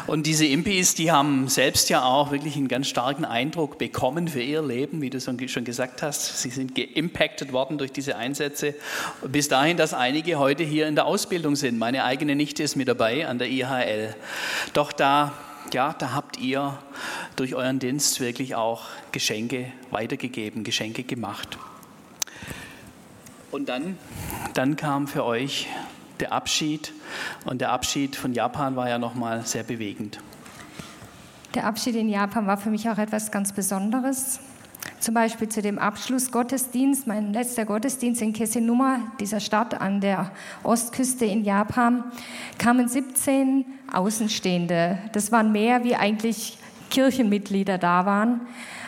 Und 0.09 0.27
diese 0.27 0.45
Impis, 0.45 0.97
die 0.97 1.13
haben 1.13 1.47
selbst 1.47 1.89
ja 1.91 2.03
auch 2.03 2.33
wirklich 2.33 2.57
einen 2.57 2.67
ganz 2.67 2.89
starken 2.89 3.25
Eindruck 3.25 3.79
bekommen 3.79 4.27
für 4.27 4.43
ihr 4.43 4.63
Leben, 4.63 5.01
wie 5.01 5.11
du 5.11 5.21
schon 5.21 5.65
gesagt 5.65 6.03
hast. 6.03 6.43
Sie 6.43 6.51
sind 6.51 6.75
geimpacted 6.75 7.53
worden 7.53 7.79
durch 7.79 7.93
diese 7.93 8.17
Einsätze. 8.17 8.75
Bis 9.23 9.47
dahin, 9.47 9.77
dass 9.77 9.95
einige 9.95 10.41
heute 10.41 10.65
hier 10.65 10.89
in 10.89 10.97
der 10.97 11.07
Ausbildung 11.07 11.55
sind. 11.55 11.79
Meine 11.79 12.03
eigene 12.03 12.35
Nichte 12.35 12.65
ist 12.65 12.75
mit 12.75 12.89
dabei 12.89 13.29
an 13.29 13.39
der 13.39 13.49
IHL. 13.49 14.17
Doch 14.73 14.91
da, 14.91 15.33
ja, 15.73 15.95
da 15.97 16.13
habt 16.13 16.41
ihr 16.41 16.79
durch 17.37 17.55
euren 17.55 17.79
Dienst 17.79 18.19
wirklich 18.19 18.57
auch 18.57 18.87
Geschenke 19.13 19.71
weitergegeben, 19.93 20.65
Geschenke 20.65 21.05
gemacht. 21.05 21.59
Und 23.53 23.69
dann, 23.69 23.97
dann 24.55 24.75
kam 24.75 25.07
für 25.07 25.25
euch 25.25 25.69
der 26.21 26.33
Abschied. 26.33 26.93
Und 27.45 27.61
der 27.61 27.73
Abschied 27.73 28.17
von 28.17 28.33
Japan 28.33 28.77
war 28.77 28.89
ja 28.89 28.99
nochmal 28.99 29.45
sehr 29.47 29.63
bewegend. 29.63 30.21
Der 31.55 31.67
Abschied 31.67 31.97
in 31.97 32.09
Japan 32.09 32.47
war 32.47 32.57
für 32.57 32.71
mich 32.71 32.89
auch 32.89 32.99
etwas 32.99 33.31
ganz 33.31 33.53
Besonderes. 33.53 34.41
Zum 35.01 35.15
Beispiel 35.15 35.49
zu 35.49 35.63
dem 35.63 35.79
Abschlussgottesdienst, 35.79 37.07
mein 37.07 37.33
letzter 37.33 37.65
Gottesdienst 37.65 38.23
in 38.23 38.33
Kesenuma, 38.33 39.01
dieser 39.19 39.41
Stadt 39.41 39.81
an 39.81 40.01
der 40.01 40.31
Ostküste 40.63 41.25
in 41.25 41.45
Japan, 41.45 42.05
kamen 42.59 42.89
17 42.89 43.65
Außenstehende. 43.93 44.99
Das 45.13 45.33
waren 45.33 45.53
mehr, 45.53 45.85
wie 45.85 45.97
eigentlich 45.97 46.59
Kirchenmitglieder 46.91 47.79
da 47.79 48.07
waren. 48.07 48.43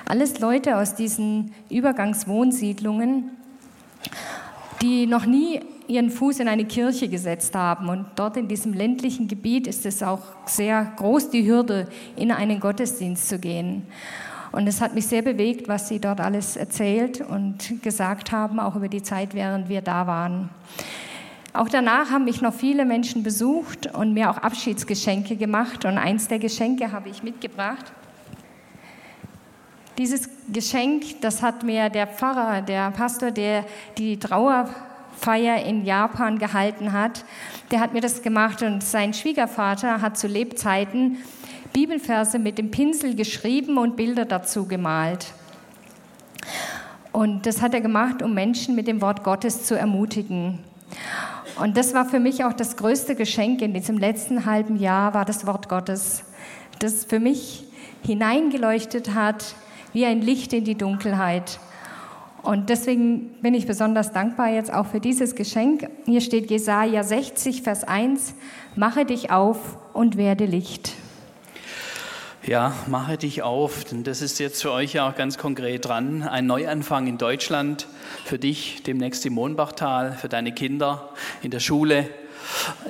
Alles 0.05 0.39
Leute 0.39 0.77
aus 0.77 0.95
diesen 0.95 1.53
Übergangswohnsiedlungen 1.71 3.31
die 4.83 5.07
noch 5.07 5.27
nie 5.27 5.61
ihren 5.89 6.11
Fuß 6.11 6.41
in 6.41 6.49
eine 6.49 6.65
Kirche 6.65 7.09
gesetzt 7.09 7.55
haben. 7.55 7.89
Und 7.89 8.07
dort 8.17 8.37
in 8.37 8.49
diesem 8.49 8.73
ländlichen 8.73 9.29
Gebiet 9.29 9.67
ist 9.67 9.87
es 9.87 10.03
auch 10.03 10.23
sehr 10.47 10.93
groß, 10.97 11.31
die 11.31 11.47
Hürde, 11.47 11.89
in 12.17 12.31
einen 12.31 12.61
Gottesdienst 12.61 13.29
zu 13.29 13.39
gehen. 13.39 13.87
Und 14.53 14.67
es 14.67 14.81
hat 14.81 14.95
mich 14.95 15.07
sehr 15.07 15.23
bewegt, 15.23 15.67
was 15.67 15.89
Sie 15.89 15.99
dort 15.99 16.21
alles 16.21 16.57
erzählt 16.57 17.23
und 17.23 17.83
gesagt 17.83 18.33
haben, 18.33 18.61
auch 18.61 18.77
über 18.77 18.89
die 18.89 19.03
Zeit, 19.03 19.35
während 19.35 19.69
wir 19.69 19.81
da 19.81 20.07
waren. 20.07 20.51
Auch 21.55 21.69
danach 21.69 22.11
haben 22.11 22.25
mich 22.25 22.41
noch 22.41 22.55
viele 22.55 22.85
Menschen 22.85 23.23
besucht 23.23 23.87
und 23.95 24.15
mir 24.15 24.31
auch 24.31 24.39
Abschiedsgeschenke 24.39 25.37
gemacht. 25.37 25.85
Und 25.85 25.99
eins 25.99 26.29
der 26.29 26.39
Geschenke 26.39 26.93
habe 26.93 27.09
ich 27.09 27.23
mitgebracht. 27.23 27.93
Dieses 29.99 30.29
Geschenk, 30.51 31.21
das 31.21 31.43
hat 31.43 31.63
mir 31.63 31.91
der 31.91 32.07
Pfarrer, 32.07 32.63
der 32.63 32.91
Pastor, 32.91 33.31
der 33.31 33.67
die 33.99 34.19
Trauerfeier 35.23 35.65
in 35.65 35.85
Japan 35.85 36.39
gehalten 36.39 36.93
hat, 36.93 37.25
der 37.71 37.81
hat 37.81 37.93
mir 37.93 38.01
das 38.01 38.23
gemacht 38.23 38.63
und 38.63 38.83
sein 38.83 39.15
Schwiegervater 39.15 40.03
hat 40.03 40.19
zu 40.19 40.27
Lebzeiten 40.27 41.19
Bibelverse 41.73 42.39
mit 42.39 42.59
dem 42.59 42.71
Pinsel 42.71 43.15
geschrieben 43.15 43.79
und 43.79 43.97
Bilder 43.97 44.25
dazu 44.25 44.67
gemalt. 44.67 45.33
Und 47.13 47.47
das 47.47 47.63
hat 47.63 47.73
er 47.73 47.81
gemacht, 47.81 48.23
um 48.23 48.35
Menschen 48.35 48.75
mit 48.75 48.89
dem 48.89 49.01
Wort 49.01 49.23
Gottes 49.23 49.65
zu 49.65 49.79
ermutigen. 49.79 50.59
Und 51.61 51.77
das 51.77 51.95
war 51.95 52.05
für 52.05 52.21
mich 52.21 52.45
auch 52.45 52.53
das 52.53 52.77
größte 52.77 53.15
Geschenk 53.15 53.63
in 53.63 53.73
diesem 53.73 53.97
letzten 53.97 54.45
halben 54.45 54.77
Jahr, 54.77 55.15
war 55.15 55.25
das 55.25 55.47
Wort 55.47 55.69
Gottes, 55.69 56.25
das 56.79 57.05
für 57.05 57.21
mich 57.21 57.65
hineingeleuchtet 58.03 59.15
hat 59.15 59.55
wie 59.93 60.05
ein 60.05 60.21
Licht 60.21 60.53
in 60.53 60.65
die 60.65 60.77
Dunkelheit. 60.77 61.59
Und 62.43 62.71
deswegen 62.71 63.29
bin 63.41 63.55
ich 63.55 63.67
besonders 63.67 64.13
dankbar 64.13 64.49
jetzt 64.49 64.73
auch 64.73 64.87
für 64.87 64.99
dieses 64.99 65.37
Geschenk. 65.37 65.89
Hier 66.07 66.21
steht 66.21 66.51
Jesaja 66.51 67.05
60, 67.05 67.63
Vers 67.63 67.85
1: 67.85 68.35
Mache 68.75 69.05
dich 69.05 69.31
auf 69.31 69.79
und 69.93 70.17
werde 70.17 70.45
Licht. 70.45 70.95
Ja, 72.45 72.75
mache 72.89 73.17
dich 73.17 73.43
auf, 73.43 73.85
denn 73.85 74.03
das 74.03 74.21
ist 74.21 74.41
jetzt 74.41 74.63
für 74.63 74.73
euch 74.73 74.95
ja 74.95 75.09
auch 75.09 75.15
ganz 75.15 75.39
konkret 75.39 75.85
dran. 75.85 76.25
Ein 76.25 76.47
Neuanfang 76.47 77.07
in 77.07 77.17
Deutschland, 77.17 77.87
für 78.25 78.41
dich 78.41 78.83
demnächst 78.83 79.25
im 79.25 79.35
Mohnbachtal, 79.35 80.13
für 80.13 80.29
deine 80.29 80.51
Kinder 80.51 81.11
in 81.43 81.53
der 81.53 81.61
Schule, 81.61 82.09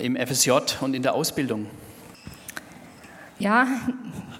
im 0.00 0.16
FSJ 0.16 0.52
und 0.80 0.94
in 0.94 1.02
der 1.02 1.14
Ausbildung. 1.14 1.66
Ja, 3.38 3.66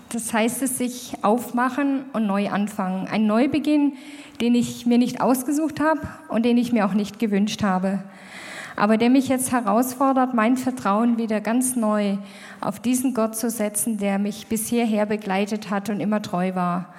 das 0.09 0.33
heißt 0.33 0.63
es, 0.63 0.79
sich 0.79 1.13
aufmachen 1.21 2.05
und 2.15 2.27
neu 2.27 2.49
anfangen. 2.49 3.07
Ein 3.07 3.27
Neubeginn, 3.27 3.95
den 4.43 4.57
ich 4.57 4.87
mir 4.87 4.99
nicht 4.99 5.21
ausgesucht 5.21 5.79
habe 5.79 6.01
und 6.27 6.45
den 6.45 6.59
ich 6.59 6.73
mir 6.73 6.85
auch 6.85 6.95
nicht 6.95 7.21
gewünscht 7.21 7.63
habe. 7.63 8.03
Aber 8.75 8.97
der 8.97 9.09
mich 9.09 9.29
jetzt 9.29 9.53
herausfordert, 9.53 10.35
mein 10.35 10.57
Vertrauen 10.57 11.17
wieder 11.17 11.41
ganz 11.41 11.77
neu 11.77 12.17
auf 12.61 12.81
diesen 12.81 13.15
Gott 13.15 13.37
zu 13.37 13.51
setzen, 13.51 13.99
der 13.99 14.19
mich 14.19 14.49
bis 14.49 14.67
hierher 14.67 15.07
begleitet 15.07 15.71
hat 15.71 15.91
und 15.91 16.01
immer 16.01 16.23
treu 16.23 16.57
war. 16.57 16.93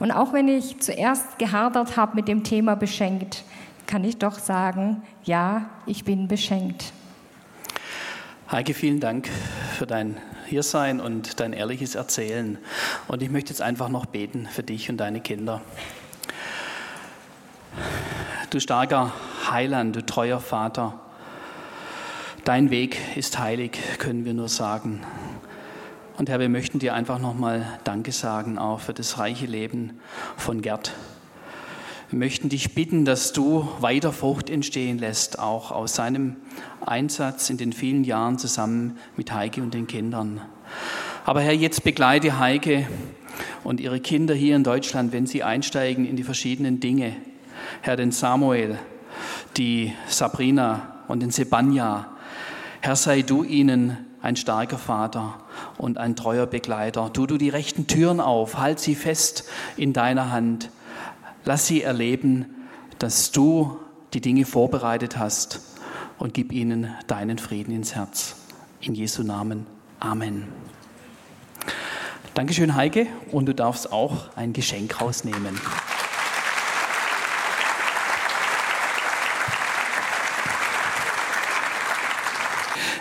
Und 0.00 0.10
auch 0.10 0.32
wenn 0.32 0.48
ich 0.48 0.80
zuerst 0.80 1.38
gehadert 1.38 1.96
habe 1.96 2.16
mit 2.16 2.26
dem 2.26 2.42
Thema 2.42 2.74
beschenkt, 2.74 3.44
kann 3.86 4.02
ich 4.02 4.16
doch 4.16 4.40
sagen, 4.40 5.02
ja, 5.22 5.70
ich 5.86 6.04
bin 6.04 6.26
beschenkt. 6.26 6.92
Heike, 8.50 8.74
vielen 8.74 8.98
Dank 8.98 9.28
für 9.78 9.86
dein 9.86 10.16
hier 10.46 10.64
sein 10.64 10.98
und 10.98 11.38
dein 11.38 11.52
ehrliches 11.52 11.94
Erzählen. 11.94 12.58
Und 13.06 13.22
ich 13.22 13.30
möchte 13.30 13.50
jetzt 13.50 13.62
einfach 13.62 13.90
noch 13.90 14.06
beten 14.06 14.48
für 14.50 14.64
dich 14.64 14.90
und 14.90 14.96
deine 14.96 15.20
Kinder. 15.20 15.60
Du 18.50 18.58
starker 18.58 19.12
Heiland, 19.50 19.94
du 19.94 20.04
treuer 20.04 20.40
Vater, 20.40 20.98
dein 22.44 22.70
Weg 22.70 22.98
ist 23.16 23.38
heilig, 23.38 23.78
können 23.98 24.24
wir 24.24 24.34
nur 24.34 24.48
sagen. 24.48 25.02
Und 26.16 26.28
Herr, 26.28 26.40
wir 26.40 26.48
möchten 26.48 26.78
dir 26.80 26.94
einfach 26.94 27.18
nochmal 27.18 27.66
Danke 27.84 28.12
sagen, 28.12 28.58
auch 28.58 28.80
für 28.80 28.92
das 28.92 29.18
reiche 29.18 29.46
Leben 29.46 30.00
von 30.36 30.62
Gerd. 30.62 30.92
Wir 32.10 32.18
möchten 32.18 32.48
dich 32.48 32.74
bitten, 32.74 33.04
dass 33.04 33.32
du 33.32 33.68
weiter 33.78 34.12
Frucht 34.12 34.50
entstehen 34.50 34.98
lässt, 34.98 35.38
auch 35.38 35.70
aus 35.70 35.94
seinem 35.94 36.36
Einsatz 36.84 37.50
in 37.50 37.56
den 37.56 37.72
vielen 37.72 38.02
Jahren 38.02 38.36
zusammen 38.36 38.98
mit 39.16 39.32
Heike 39.32 39.62
und 39.62 39.74
den 39.74 39.86
Kindern. 39.86 40.40
Aber 41.24 41.40
Herr, 41.40 41.54
jetzt 41.54 41.84
begleite 41.84 42.40
Heike 42.40 42.88
und 43.62 43.78
ihre 43.78 44.00
Kinder 44.00 44.34
hier 44.34 44.56
in 44.56 44.64
Deutschland, 44.64 45.12
wenn 45.12 45.26
sie 45.26 45.44
einsteigen 45.44 46.04
in 46.04 46.16
die 46.16 46.24
verschiedenen 46.24 46.80
Dinge. 46.80 47.14
Herr, 47.82 47.96
den 47.96 48.12
Samuel, 48.12 48.78
die 49.56 49.92
Sabrina 50.08 51.04
und 51.08 51.20
den 51.20 51.30
Sebanja. 51.30 52.08
Herr, 52.80 52.96
sei 52.96 53.22
du 53.22 53.44
ihnen 53.44 54.06
ein 54.22 54.36
starker 54.36 54.78
Vater 54.78 55.38
und 55.78 55.98
ein 55.98 56.16
treuer 56.16 56.46
Begleiter. 56.46 57.12
Tu 57.12 57.26
du 57.26 57.38
die 57.38 57.48
rechten 57.48 57.86
Türen 57.86 58.20
auf, 58.20 58.58
halt 58.58 58.78
sie 58.78 58.94
fest 58.94 59.44
in 59.76 59.92
deiner 59.92 60.30
Hand. 60.30 60.70
Lass 61.44 61.66
sie 61.66 61.82
erleben, 61.82 62.46
dass 62.98 63.32
du 63.32 63.78
die 64.12 64.20
Dinge 64.20 64.44
vorbereitet 64.44 65.16
hast 65.16 65.60
und 66.18 66.34
gib 66.34 66.52
ihnen 66.52 66.94
deinen 67.06 67.38
Frieden 67.38 67.74
ins 67.74 67.94
Herz. 67.94 68.36
In 68.80 68.94
Jesu 68.94 69.22
Namen. 69.22 69.66
Amen. 70.00 70.48
Dankeschön, 72.34 72.74
Heike, 72.74 73.06
und 73.32 73.46
du 73.46 73.54
darfst 73.54 73.92
auch 73.92 74.36
ein 74.36 74.52
Geschenk 74.52 75.00
rausnehmen. 75.00 75.58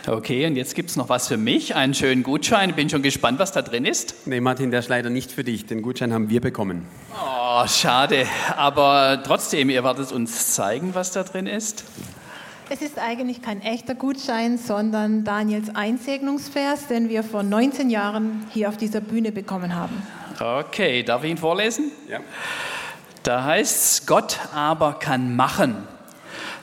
Okay, 0.08 0.46
und 0.48 0.56
jetzt 0.56 0.76
gibt 0.76 0.90
es 0.90 0.96
noch 0.96 1.10
was 1.10 1.28
für 1.28 1.38
mich, 1.38 1.76
einen 1.76 1.94
schönen 1.94 2.24
Gutschein. 2.24 2.74
Bin 2.74 2.90
schon 2.90 3.02
gespannt, 3.02 3.40
was 3.40 3.52
da 3.52 3.62
drin 3.62 3.86
ist. 3.86 4.28
Nee, 4.28 4.40
Martin, 4.40 4.72
der 4.72 4.80
ist 4.80 4.90
leider 4.90 5.10
nicht 5.10 5.32
für 5.32 5.44
dich. 5.44 5.66
Den 5.66 5.82
Gutschein 5.82 6.14
haben 6.14 6.30
wir 6.30 6.42
bekommen. 6.42 6.88
Oh, 7.14 7.66
schade. 7.68 8.26
Aber 8.56 9.22
trotzdem, 9.24 9.70
ihr 9.70 9.84
werdet 9.84 10.12
uns 10.12 10.54
zeigen, 10.54 10.96
was 10.96 11.12
da 11.12 11.24
drin 11.24 11.48
ist. 11.48 11.84
Es 12.72 12.82
ist 12.84 13.00
eigentlich 13.00 13.42
kein 13.42 13.62
echter 13.62 13.96
Gutschein, 13.96 14.60
sondern 14.60 15.24
Daniels 15.24 15.76
Einsegnungsvers, 15.76 16.88
den 16.88 17.10
wir 17.10 17.24
vor 17.24 17.42
19 17.42 17.90
Jahren 17.90 18.46
hier 18.52 18.70
auf 18.70 18.78
dieser 18.78 19.02
Bühne 19.02 19.32
bekommen 19.32 19.76
haben. 19.76 20.04
Okay, 20.40 21.02
darf 21.02 21.24
ich 21.24 21.32
ihn 21.32 21.38
vorlesen? 21.38 21.92
Ja. 22.08 22.20
Da 23.24 23.44
heißt 23.44 24.02
es, 24.02 24.06
Gott 24.06 24.40
aber 24.54 24.94
kann 24.94 25.36
machen, 25.36 25.76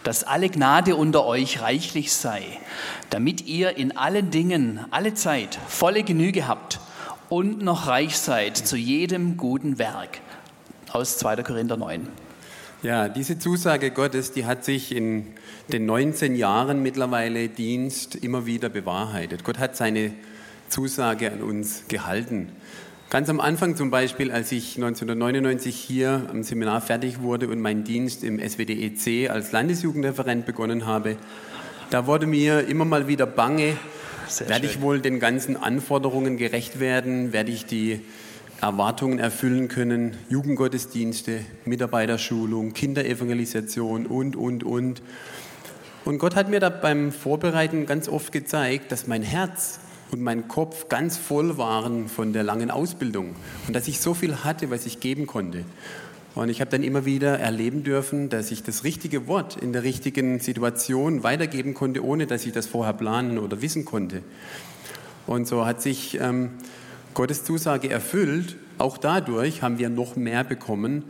dass 0.07 0.23
alle 0.23 0.49
Gnade 0.49 0.95
unter 0.95 1.27
euch 1.27 1.63
reichlich 1.63 2.13
sei, 2.13 2.45
damit 3.11 3.45
ihr 3.49 3.77
in 3.77 3.97
allen 3.97 4.31
Dingen, 4.31 4.85
alle 4.93 5.15
Zeit 5.15 5.59
volle 5.67 6.05
Genüge 6.05 6.47
habt 6.47 6.79
und 7.29 7.61
noch 7.61 7.89
reich 7.89 8.17
seid 8.17 8.57
zu 8.57 8.77
jedem 8.77 9.37
guten 9.37 9.81
Werk. 9.81 10.21
Aus 10.93 11.19
2. 11.19 11.43
Korinther 11.43 11.77
9. 11.77 12.07
Ja, 12.85 13.09
diese 13.09 13.41
Zusage 13.41 13.91
Gottes, 13.91 14.31
die 14.31 14.47
hat 14.47 14.65
sich 14.65 14.95
in 14.95 15.27
den 15.73 15.87
19 15.87 16.37
Jahren 16.37 16.85
mittlerweile 16.85 17.49
Dienst 17.49 18.15
immer 18.15 18.47
wieder 18.47 18.69
bewahrheitet. 18.69 19.43
Gott 19.43 19.59
hat 19.59 19.75
seine 19.75 20.13
Zusage 20.69 21.33
an 21.33 21.43
uns 21.43 21.89
gehalten. 21.89 22.53
Ganz 23.09 23.29
am 23.29 23.39
Anfang 23.39 23.77
zum 23.77 23.93
Beispiel, 23.93 24.33
als 24.33 24.51
ich 24.51 24.75
1999 24.75 25.77
hier 25.77 26.27
am 26.29 26.43
Seminar 26.43 26.81
fertig 26.81 27.23
wurde 27.23 27.47
und 27.47 27.61
meinen 27.61 27.85
Dienst 27.85 28.25
im 28.25 28.41
SWDEC 28.41 29.31
als 29.31 29.53
Landesjugendreferent 29.53 30.45
begonnen 30.45 30.87
habe, 30.87 31.17
da 31.91 32.09
wurde 32.09 32.27
mir 32.27 32.67
immer 32.67 32.85
mal 32.85 33.07
wieder 33.07 33.27
bange, 33.27 33.77
Sehr 34.27 34.49
werde 34.49 34.67
schön. 34.67 34.77
ich 34.77 34.83
wohl 34.83 35.01
den 35.01 35.21
ganzen 35.21 35.57
Anforderungen 35.57 36.37
gerecht 36.37 36.81
werden, 36.81 37.33
werde 37.33 37.53
ich 37.53 37.65
die 37.65 38.01
Erwartungen 38.61 39.21
erfüllen 39.21 39.69
können, 39.69 40.17
Jugendgottesdienste, 40.29 41.43
Mitarbeiterschulung, 41.65 42.73
Kinderevangelisation 42.73 44.07
und, 44.07 44.35
und, 44.35 44.65
und. 44.65 45.01
Und 46.05 46.19
Gott 46.19 46.35
hat 46.35 46.49
mir 46.49 46.59
da 46.59 46.71
beim 46.71 47.13
Vorbereiten 47.13 47.87
ganz 47.87 48.09
oft 48.09 48.33
gezeigt, 48.33 48.91
dass 48.91 49.07
mein 49.07 49.23
Herz 49.23 49.79
und 50.11 50.21
mein 50.21 50.49
Kopf 50.49 50.89
ganz 50.89 51.17
voll 51.17 51.59
waren 51.59 52.09
von 52.09 52.33
der 52.33 52.43
langen 52.43 52.71
Ausbildung 52.71 53.35
und 53.67 53.75
dass 53.75 53.89
ich 53.89 54.01
so 54.01 54.15
viel 54.15 54.45
hatte, 54.45 54.71
was 54.71 54.87
ich 54.87 55.01
geben 55.01 55.27
konnte. 55.27 55.65
Und 56.35 56.51
ich 56.51 56.61
habe 56.61 56.71
dann 56.71 56.83
immer 56.83 57.07
wieder 57.07 57.39
erleben 57.39 57.83
dürfen, 57.83 58.29
dass 58.29 58.51
ich 58.51 58.63
das 58.63 58.85
richtige 58.85 59.27
Wort 59.27 59.57
in 59.57 59.73
der 59.73 59.85
richtigen 59.85 60.39
Situation 60.39 61.23
weitergeben 61.23 61.73
konnte, 61.73 62.05
ohne 62.05 62.27
dass 62.27 62.45
ich 62.45 62.53
das 62.53 62.67
vorher 62.67 62.93
planen 62.93 63.39
oder 63.39 63.63
wissen 63.63 63.87
konnte. 63.87 64.23
Und 65.27 65.49
so 65.49 65.65
hat 65.65 65.81
sich 65.81 66.21
ähm, 66.21 66.51
Gottes 67.15 67.43
Zusage 67.45 67.89
erfüllt. 67.89 68.57
Auch 68.77 68.99
dadurch 68.99 69.63
haben 69.63 69.79
wir 69.79 69.89
noch 69.89 70.17
mehr 70.17 70.45
bekommen, 70.45 71.05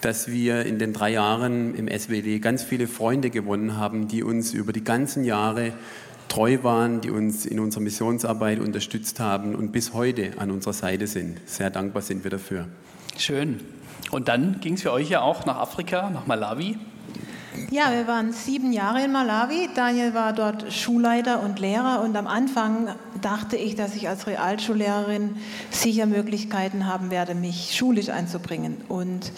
dass 0.00 0.28
wir 0.28 0.64
in 0.64 0.78
den 0.78 0.94
drei 0.94 1.10
Jahren 1.12 1.74
im 1.74 1.86
SWD 1.86 2.40
ganz 2.40 2.62
viele 2.62 2.86
Freunde 2.86 3.28
gewonnen 3.28 3.76
haben, 3.76 4.08
die 4.08 4.22
uns 4.22 4.54
über 4.54 4.72
die 4.72 4.82
ganzen 4.82 5.24
Jahre 5.24 5.74
treu 6.30 6.62
waren, 6.62 7.00
die 7.02 7.10
uns 7.10 7.44
in 7.44 7.60
unserer 7.60 7.82
Missionsarbeit 7.82 8.60
unterstützt 8.60 9.20
haben 9.20 9.54
und 9.54 9.72
bis 9.72 9.92
heute 9.92 10.32
an 10.38 10.50
unserer 10.50 10.72
Seite 10.72 11.06
sind. 11.06 11.40
Sehr 11.46 11.70
dankbar 11.70 12.02
sind 12.02 12.24
wir 12.24 12.30
dafür. 12.30 12.66
Schön. 13.18 13.60
Und 14.10 14.28
dann 14.28 14.60
ging 14.60 14.74
es 14.74 14.82
für 14.82 14.92
euch 14.92 15.10
ja 15.10 15.20
auch 15.20 15.44
nach 15.44 15.56
Afrika, 15.56 16.08
nach 16.08 16.26
Malawi. 16.26 16.78
Ja, 17.70 17.90
wir 17.90 18.06
waren 18.06 18.32
sieben 18.32 18.72
Jahre 18.72 19.04
in 19.04 19.10
Malawi. 19.10 19.68
Daniel 19.74 20.14
war 20.14 20.32
dort 20.32 20.72
Schulleiter 20.72 21.42
und 21.42 21.58
Lehrer 21.58 22.00
und 22.00 22.16
am 22.16 22.28
Anfang 22.28 22.94
dachte 23.22 23.56
ich, 23.56 23.74
dass 23.74 23.96
ich 23.96 24.08
als 24.08 24.28
Realschullehrerin 24.28 25.36
sicher 25.70 26.06
Möglichkeiten 26.06 26.86
haben 26.86 27.10
werde, 27.10 27.34
mich 27.34 27.74
schulisch 27.76 28.08
einzubringen. 28.08 28.76
Und 28.88 29.32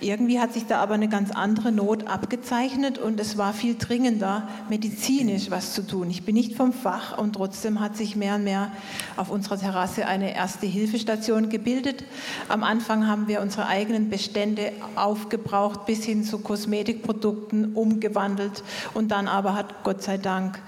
irgendwie 0.00 0.38
hat 0.38 0.52
sich 0.52 0.66
da 0.66 0.78
aber 0.78 0.94
eine 0.94 1.08
ganz 1.08 1.32
andere 1.32 1.72
Not 1.72 2.06
abgezeichnet 2.06 2.98
und 2.98 3.18
es 3.18 3.36
war 3.36 3.52
viel 3.52 3.74
dringender, 3.76 4.48
medizinisch 4.70 5.50
was 5.50 5.74
zu 5.74 5.84
tun. 5.84 6.08
Ich 6.08 6.24
bin 6.24 6.36
nicht 6.36 6.54
vom 6.54 6.72
Fach 6.72 7.18
und 7.18 7.34
trotzdem 7.34 7.80
hat 7.80 7.96
sich 7.96 8.14
mehr 8.14 8.36
und 8.36 8.44
mehr 8.44 8.70
auf 9.16 9.28
unserer 9.28 9.58
Terrasse 9.58 10.06
eine 10.06 10.34
erste 10.34 10.66
Hilfestation 10.66 11.48
gebildet. 11.48 12.04
Am 12.48 12.62
Anfang 12.62 13.08
haben 13.08 13.26
wir 13.26 13.40
unsere 13.40 13.66
eigenen 13.66 14.08
Bestände 14.08 14.72
aufgebraucht 14.94 15.84
bis 15.86 16.04
hin 16.04 16.22
zu 16.22 16.38
Kosmetikprodukten 16.38 17.55
umgewandelt 17.64 18.62
und 18.94 19.10
dann 19.10 19.28
aber 19.28 19.54
hat 19.54 19.82
Gott 19.82 20.02
sei 20.02 20.18
Dank 20.18 20.60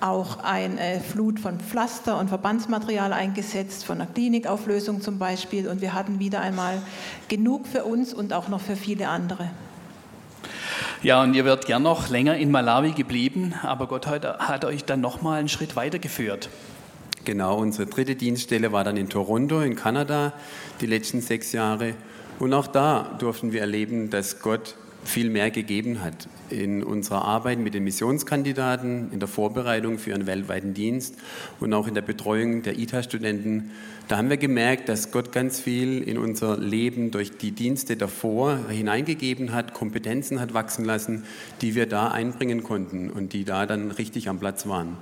auch 0.00 0.44
eine 0.44 1.00
Flut 1.00 1.40
von 1.40 1.58
Pflaster 1.58 2.18
und 2.18 2.28
Verbandsmaterial 2.28 3.12
eingesetzt, 3.12 3.84
von 3.84 4.00
einer 4.00 4.10
Klinikauflösung 4.10 5.00
zum 5.00 5.18
Beispiel. 5.18 5.68
Und 5.68 5.80
wir 5.80 5.94
hatten 5.94 6.18
wieder 6.18 6.40
einmal 6.40 6.82
genug 7.28 7.66
für 7.66 7.84
uns 7.84 8.12
und 8.12 8.32
auch 8.32 8.48
noch 8.48 8.60
für 8.60 8.76
viele 8.76 9.08
andere. 9.08 9.50
Ja, 11.02 11.22
und 11.22 11.34
ihr 11.34 11.44
werdet 11.44 11.66
gern 11.66 11.82
noch 11.82 12.08
länger 12.08 12.36
in 12.36 12.50
Malawi 12.50 12.92
geblieben, 12.92 13.54
aber 13.62 13.86
Gott 13.86 14.06
hat, 14.06 14.24
hat 14.24 14.64
euch 14.64 14.84
dann 14.84 15.00
nochmal 15.00 15.38
einen 15.38 15.48
Schritt 15.48 15.76
weitergeführt. 15.76 16.48
Genau, 17.24 17.58
unsere 17.58 17.86
dritte 17.86 18.16
Dienststelle 18.16 18.72
war 18.72 18.84
dann 18.84 18.96
in 18.96 19.08
Toronto 19.08 19.60
in 19.60 19.76
Kanada 19.76 20.32
die 20.80 20.86
letzten 20.86 21.20
sechs 21.20 21.52
Jahre. 21.52 21.94
Und 22.38 22.54
auch 22.54 22.66
da 22.66 23.16
durften 23.18 23.52
wir 23.52 23.60
erleben, 23.62 24.10
dass 24.10 24.40
Gott 24.40 24.76
viel 25.06 25.30
mehr 25.30 25.50
gegeben 25.50 26.02
hat 26.02 26.28
in 26.50 26.82
unserer 26.82 27.24
Arbeit 27.24 27.58
mit 27.58 27.74
den 27.74 27.84
Missionskandidaten, 27.84 29.10
in 29.12 29.18
der 29.18 29.28
Vorbereitung 29.28 29.98
für 29.98 30.10
ihren 30.10 30.26
weltweiten 30.26 30.74
Dienst 30.74 31.16
und 31.60 31.72
auch 31.72 31.86
in 31.86 31.94
der 31.94 32.02
Betreuung 32.02 32.62
der 32.62 32.78
ITA-Studenten. 32.78 33.70
Da 34.08 34.18
haben 34.18 34.30
wir 34.30 34.36
gemerkt, 34.36 34.88
dass 34.88 35.10
Gott 35.10 35.32
ganz 35.32 35.58
viel 35.58 36.02
in 36.02 36.18
unser 36.18 36.56
Leben 36.58 37.10
durch 37.10 37.36
die 37.38 37.52
Dienste 37.52 37.96
davor 37.96 38.58
hineingegeben 38.68 39.52
hat, 39.52 39.74
Kompetenzen 39.74 40.40
hat 40.40 40.54
wachsen 40.54 40.84
lassen, 40.84 41.24
die 41.62 41.74
wir 41.74 41.86
da 41.86 42.08
einbringen 42.08 42.62
konnten 42.62 43.10
und 43.10 43.32
die 43.32 43.44
da 43.44 43.66
dann 43.66 43.90
richtig 43.90 44.28
am 44.28 44.38
Platz 44.38 44.66
waren. 44.66 44.96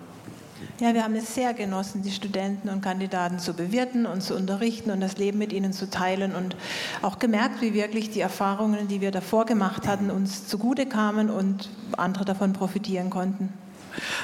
Ja, 0.81 0.95
wir 0.95 1.05
haben 1.05 1.15
es 1.15 1.35
sehr 1.35 1.55
genossen, 1.55 2.03
die 2.03 2.11
Studenten 2.11 2.69
und 2.69 2.83
Kandidaten 2.83 3.39
zu 3.39 3.55
bewirten 3.55 4.07
und 4.07 4.23
zu 4.23 4.35
unterrichten 4.35 4.91
und 4.91 5.01
das 5.01 5.17
Leben 5.17 5.39
mit 5.39 5.53
ihnen 5.53 5.73
zu 5.73 5.89
teilen 5.89 6.35
und 6.35 6.57
auch 7.03 7.19
gemerkt, 7.19 7.61
wie 7.61 7.75
wirklich 7.75 8.11
die 8.11 8.21
Erfahrungen, 8.21 8.89
die 8.89 9.01
wir 9.01 9.11
davor 9.11 9.47
gemacht 9.47 9.87
hatten, 9.87 10.11
uns 10.11 10.47
zugute 10.49 10.87
kamen 10.87 11.31
und 11.31 11.69
andere 11.97 12.25
davon 12.25 12.53
profitieren 12.53 13.11
konnten. 13.11 13.53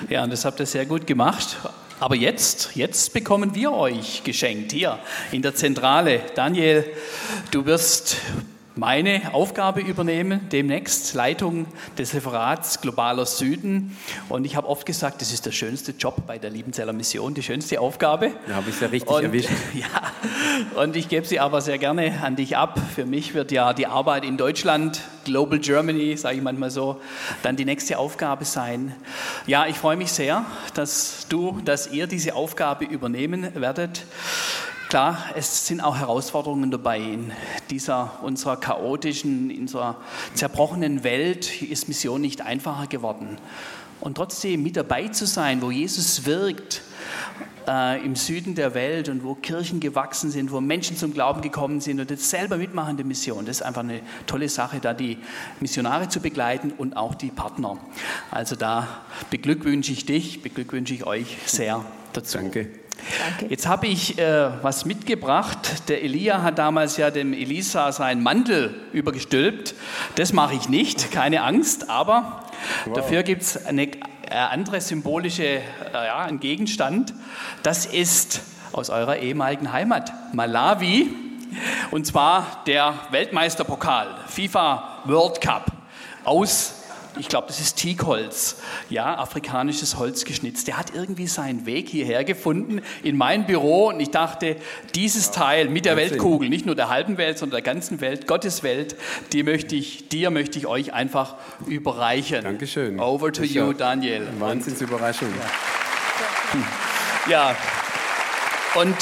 Ja, 0.09 0.24
und 0.24 0.31
das 0.31 0.44
habt 0.44 0.61
ihr 0.61 0.66
sehr 0.66 0.87
gut 0.87 1.07
gemacht. 1.07 1.57
Aber 2.00 2.16
jetzt, 2.16 2.76
jetzt 2.76 3.12
bekommen 3.12 3.55
wir 3.55 3.72
euch 3.72 4.22
geschenkt 4.24 4.72
hier 4.72 4.98
in 5.33 5.42
der 5.42 5.55
Zentrale. 5.55 6.22
Daniel, 6.35 6.85
du 7.50 7.66
wirst 7.66 8.16
meine 8.80 9.34
Aufgabe 9.34 9.82
übernehmen, 9.82 10.48
demnächst 10.50 11.12
Leitung 11.12 11.66
des 11.98 12.14
Referats 12.14 12.80
Globaler 12.80 13.26
Süden. 13.26 13.94
Und 14.30 14.46
ich 14.46 14.56
habe 14.56 14.66
oft 14.66 14.86
gesagt, 14.86 15.20
das 15.20 15.34
ist 15.34 15.44
der 15.44 15.52
schönste 15.52 15.92
Job 15.92 16.26
bei 16.26 16.38
der 16.38 16.48
Liebenzeller 16.48 16.94
Mission, 16.94 17.34
die 17.34 17.42
schönste 17.42 17.78
Aufgabe. 17.78 18.30
Da 18.48 18.54
habe 18.54 18.70
ich 18.70 18.76
es 18.76 18.80
ja 18.80 18.86
richtig 18.88 19.10
Und, 19.10 19.22
erwischt. 19.22 19.50
ja, 19.74 20.80
und 20.82 20.96
ich 20.96 21.10
gebe 21.10 21.26
sie 21.26 21.40
aber 21.40 21.60
sehr 21.60 21.76
gerne 21.76 22.22
an 22.22 22.36
dich 22.36 22.56
ab. 22.56 22.80
Für 22.94 23.04
mich 23.04 23.34
wird 23.34 23.52
ja 23.52 23.74
die 23.74 23.86
Arbeit 23.86 24.24
in 24.24 24.38
Deutschland, 24.38 25.02
Global 25.26 25.58
Germany, 25.58 26.16
sage 26.16 26.38
ich 26.38 26.42
manchmal 26.42 26.70
so, 26.70 27.02
dann 27.42 27.56
die 27.56 27.66
nächste 27.66 27.98
Aufgabe 27.98 28.46
sein. 28.46 28.96
Ja, 29.46 29.66
ich 29.66 29.76
freue 29.76 29.98
mich 29.98 30.10
sehr, 30.10 30.46
dass 30.72 31.26
du, 31.28 31.60
dass 31.66 31.92
ihr 31.92 32.06
diese 32.06 32.34
Aufgabe 32.34 32.86
übernehmen 32.86 33.54
werdet. 33.56 34.06
Klar, 34.90 35.18
es 35.37 35.68
sind 35.68 35.81
auch 35.83 35.96
Herausforderungen 35.96 36.72
dabei. 36.72 36.98
In 36.98 37.31
dieser 37.70 38.18
unserer 38.22 38.57
chaotischen, 38.57 39.48
in 39.48 39.61
unserer 39.61 39.98
zerbrochenen 40.35 41.05
Welt 41.05 41.62
ist 41.62 41.86
Mission 41.86 42.20
nicht 42.20 42.41
einfacher 42.41 42.88
geworden. 42.88 43.38
Und 44.01 44.16
trotzdem 44.16 44.64
mit 44.64 44.76
dabei 44.76 45.07
zu 45.07 45.28
sein, 45.28 45.62
wo 45.62 45.70
Jesus 45.70 46.26
wirkt, 46.26 46.82
äh, 47.68 48.05
im 48.05 48.16
Süden 48.16 48.57
der 48.57 48.74
Welt 48.74 49.09
und 49.09 49.22
wo 49.22 49.36
Kirchen 49.36 49.78
gewachsen 49.78 50.32
sind, 50.32 50.51
wo 50.51 50.61
Menschen 50.61 50.97
zum 50.97 51.14
Glauben 51.14 51.41
gekommen 51.41 51.80
sind 51.80 52.01
und 52.01 52.11
jetzt 52.11 52.28
selber 52.28 52.57
mitmachen 52.57 52.97
der 52.97 53.07
Mission. 53.07 53.47
Das 53.47 53.59
ist 53.59 53.62
einfach 53.62 53.84
eine 53.84 54.01
tolle 54.26 54.49
Sache, 54.49 54.80
da 54.80 54.93
die 54.93 55.18
Missionare 55.61 56.09
zu 56.09 56.18
begleiten 56.18 56.72
und 56.76 56.97
auch 56.97 57.14
die 57.14 57.30
Partner. 57.30 57.78
Also 58.32 58.57
da 58.57 58.88
beglückwünsche 59.30 59.93
ich 59.93 60.05
dich, 60.05 60.43
beglückwünsche 60.43 60.95
ich 60.95 61.07
euch 61.07 61.38
sehr 61.47 61.84
dazu. 62.12 62.38
Danke. 62.38 62.80
Danke. 63.38 63.46
Jetzt 63.51 63.66
habe 63.66 63.86
ich 63.86 64.18
äh, 64.18 64.51
was 64.62 64.84
mitgebracht. 64.84 65.88
Der 65.88 66.03
Elia 66.03 66.42
hat 66.42 66.59
damals 66.59 66.96
ja 66.96 67.11
dem 67.11 67.32
Elisa 67.32 67.92
seinen 67.92 68.22
Mantel 68.22 68.74
übergestülpt. 68.92 69.74
Das 70.16 70.32
mache 70.32 70.55
ich 70.55 70.68
nicht, 70.68 71.11
keine 71.11 71.42
Angst. 71.42 71.90
Aber 71.90 72.44
Wow. 72.84 72.96
Dafür 72.96 73.22
gibt 73.22 73.42
es 73.42 73.66
eine 73.66 73.86
äh, 73.86 73.98
andere 74.30 74.80
symbolische, 74.80 75.44
äh, 75.44 75.62
ja, 75.92 76.18
einen 76.18 76.40
Gegenstand. 76.40 77.14
Das 77.62 77.86
ist 77.86 78.40
aus 78.72 78.90
eurer 78.90 79.16
ehemaligen 79.16 79.72
Heimat, 79.72 80.12
Malawi. 80.32 81.11
Und 81.90 82.07
zwar 82.07 82.62
der 82.66 82.94
Weltmeisterpokal, 83.11 84.07
FIFA 84.28 85.01
World 85.07 85.40
Cup 85.40 85.66
aus 86.24 86.80
ich 87.18 87.28
glaube, 87.28 87.46
das 87.48 87.61
ist 87.61 87.76
Teakholz, 87.76 88.56
ja, 88.88 89.18
afrikanisches 89.18 89.96
Holz 89.96 90.24
geschnitzt. 90.24 90.68
Der 90.68 90.78
hat 90.78 90.94
irgendwie 90.94 91.26
seinen 91.26 91.66
Weg 91.66 91.88
hierher 91.88 92.24
gefunden 92.24 92.82
in 93.02 93.16
mein 93.16 93.46
Büro 93.46 93.88
und 93.88 94.00
ich 94.00 94.11
dachte, 94.11 94.56
dieses 94.94 95.30
Teil 95.30 95.68
mit 95.68 95.84
der 95.84 95.96
Weltkugel, 95.96 96.48
nicht 96.48 96.66
nur 96.66 96.74
der 96.74 96.88
halben 96.88 97.18
Welt, 97.18 97.38
sondern 97.38 97.62
der 97.62 97.74
ganzen 97.74 98.00
Welt, 98.00 98.26
Gottes 98.26 98.62
Welt, 98.62 98.96
die 99.32 99.42
möchte 99.42 99.76
ich, 99.76 100.08
dir 100.08 100.30
möchte 100.30 100.58
ich 100.58 100.66
euch 100.66 100.92
einfach 100.92 101.36
überreichen. 101.66 102.42
Dankeschön. 102.42 103.00
Over 103.00 103.32
to 103.32 103.42
you, 103.42 103.72
Daniel. 103.72 104.26
Wahnsinnsüberraschung. 104.38 105.28
Ja. 107.28 107.56
Und 108.74 108.96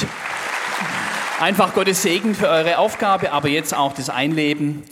Einfach 1.40 1.72
Gottes 1.72 2.02
Segen 2.02 2.34
für 2.34 2.48
eure 2.48 2.78
Aufgabe, 2.78 3.30
aber 3.30 3.48
jetzt 3.48 3.72
auch 3.72 3.92
das 3.92 4.10
Einleben, 4.10 4.82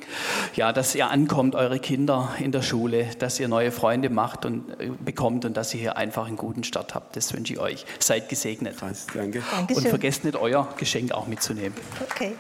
ja, 0.55 0.73
dass 0.73 0.95
ihr 0.95 1.11
ankommt, 1.11 1.57
eure 1.57 1.81
Kinder 1.81 2.37
in 2.39 2.53
der 2.53 2.63
Schule, 2.63 3.09
dass 3.19 3.41
ihr 3.41 3.49
neue 3.49 3.73
Freunde 3.73 4.11
macht 4.11 4.45
und 4.45 4.71
äh, 4.81 4.91
bekommt 5.05 5.45
und 5.45 5.57
dass 5.57 5.75
ihr 5.75 5.81
hier 5.81 5.97
einfach 5.97 6.29
einen 6.29 6.37
guten 6.37 6.63
Start 6.63 6.95
habt. 6.95 7.17
Das 7.17 7.33
wünsche 7.35 7.55
ich 7.55 7.59
euch. 7.59 7.85
Seid 7.99 8.29
gesegnet. 8.29 8.79
Krass, 8.79 9.07
danke. 9.13 9.43
Dankeschön. 9.51 9.85
Und 9.85 9.89
vergesst 9.89 10.25
nicht, 10.25 10.37
euer 10.37 10.69
Geschenk 10.77 11.11
auch 11.11 11.27
mitzunehmen. 11.27 11.75
Okay. 12.01 12.37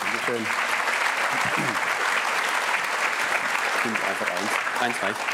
Dankeschön. 0.00 0.46
Einfach 3.84 4.30
eins. 4.30 4.80
Eins 4.80 5.02
reicht. 5.02 5.33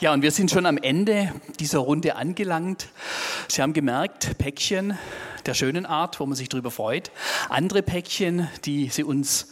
Ja, 0.00 0.12
und 0.12 0.22
wir 0.22 0.30
sind 0.30 0.48
schon 0.48 0.64
am 0.64 0.78
Ende 0.78 1.32
dieser 1.58 1.80
Runde 1.80 2.14
angelangt. 2.14 2.86
Sie 3.48 3.60
haben 3.62 3.72
gemerkt, 3.72 4.38
Päckchen 4.38 4.96
der 5.44 5.54
schönen 5.54 5.86
Art, 5.86 6.20
wo 6.20 6.26
man 6.26 6.36
sich 6.36 6.48
darüber 6.48 6.70
freut. 6.70 7.10
Andere 7.48 7.82
Päckchen, 7.82 8.46
die 8.64 8.90
Sie 8.90 9.02
uns 9.02 9.48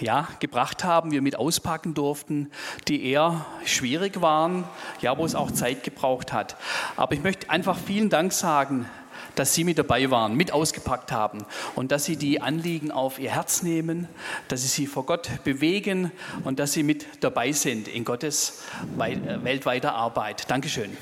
ja, 0.00 0.26
gebracht 0.40 0.82
haben, 0.82 1.12
wir 1.12 1.22
mit 1.22 1.36
auspacken 1.36 1.94
durften, 1.94 2.50
die 2.88 3.04
eher 3.04 3.44
schwierig 3.64 4.20
waren, 4.20 4.64
ja, 5.00 5.16
wo 5.16 5.24
es 5.24 5.34
auch 5.34 5.50
Zeit 5.50 5.84
gebraucht 5.84 6.32
hat. 6.32 6.56
Aber 6.96 7.14
ich 7.14 7.22
möchte 7.22 7.50
einfach 7.50 7.78
vielen 7.78 8.08
Dank 8.08 8.32
sagen 8.32 8.88
dass 9.34 9.54
Sie 9.54 9.64
mit 9.64 9.78
dabei 9.78 10.10
waren, 10.10 10.34
mit 10.34 10.52
ausgepackt 10.52 11.12
haben 11.12 11.44
und 11.74 11.92
dass 11.92 12.04
Sie 12.04 12.16
die 12.16 12.40
Anliegen 12.40 12.90
auf 12.90 13.18
Ihr 13.18 13.30
Herz 13.30 13.62
nehmen, 13.62 14.08
dass 14.48 14.62
Sie 14.62 14.68
sie 14.68 14.86
vor 14.86 15.06
Gott 15.06 15.28
bewegen 15.44 16.12
und 16.44 16.58
dass 16.58 16.72
Sie 16.72 16.82
mit 16.82 17.06
dabei 17.20 17.52
sind 17.52 17.88
in 17.88 18.04
Gottes 18.04 18.62
äh, 18.98 19.16
weltweiter 19.42 19.94
Arbeit. 19.94 20.50
Dankeschön. 20.50 20.96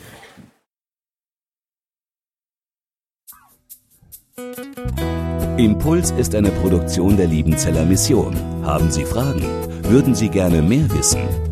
Impuls 5.59 6.11
ist 6.13 6.35
eine 6.35 6.51
Produktion 6.51 7.17
der 7.17 7.27
Liebenzeller 7.27 7.85
Mission. 7.85 8.35
Haben 8.65 8.91
Sie 8.91 9.05
Fragen? 9.05 9.43
Würden 9.85 10.15
Sie 10.15 10.29
gerne 10.29 10.63
mehr 10.63 10.91
wissen? 10.91 11.52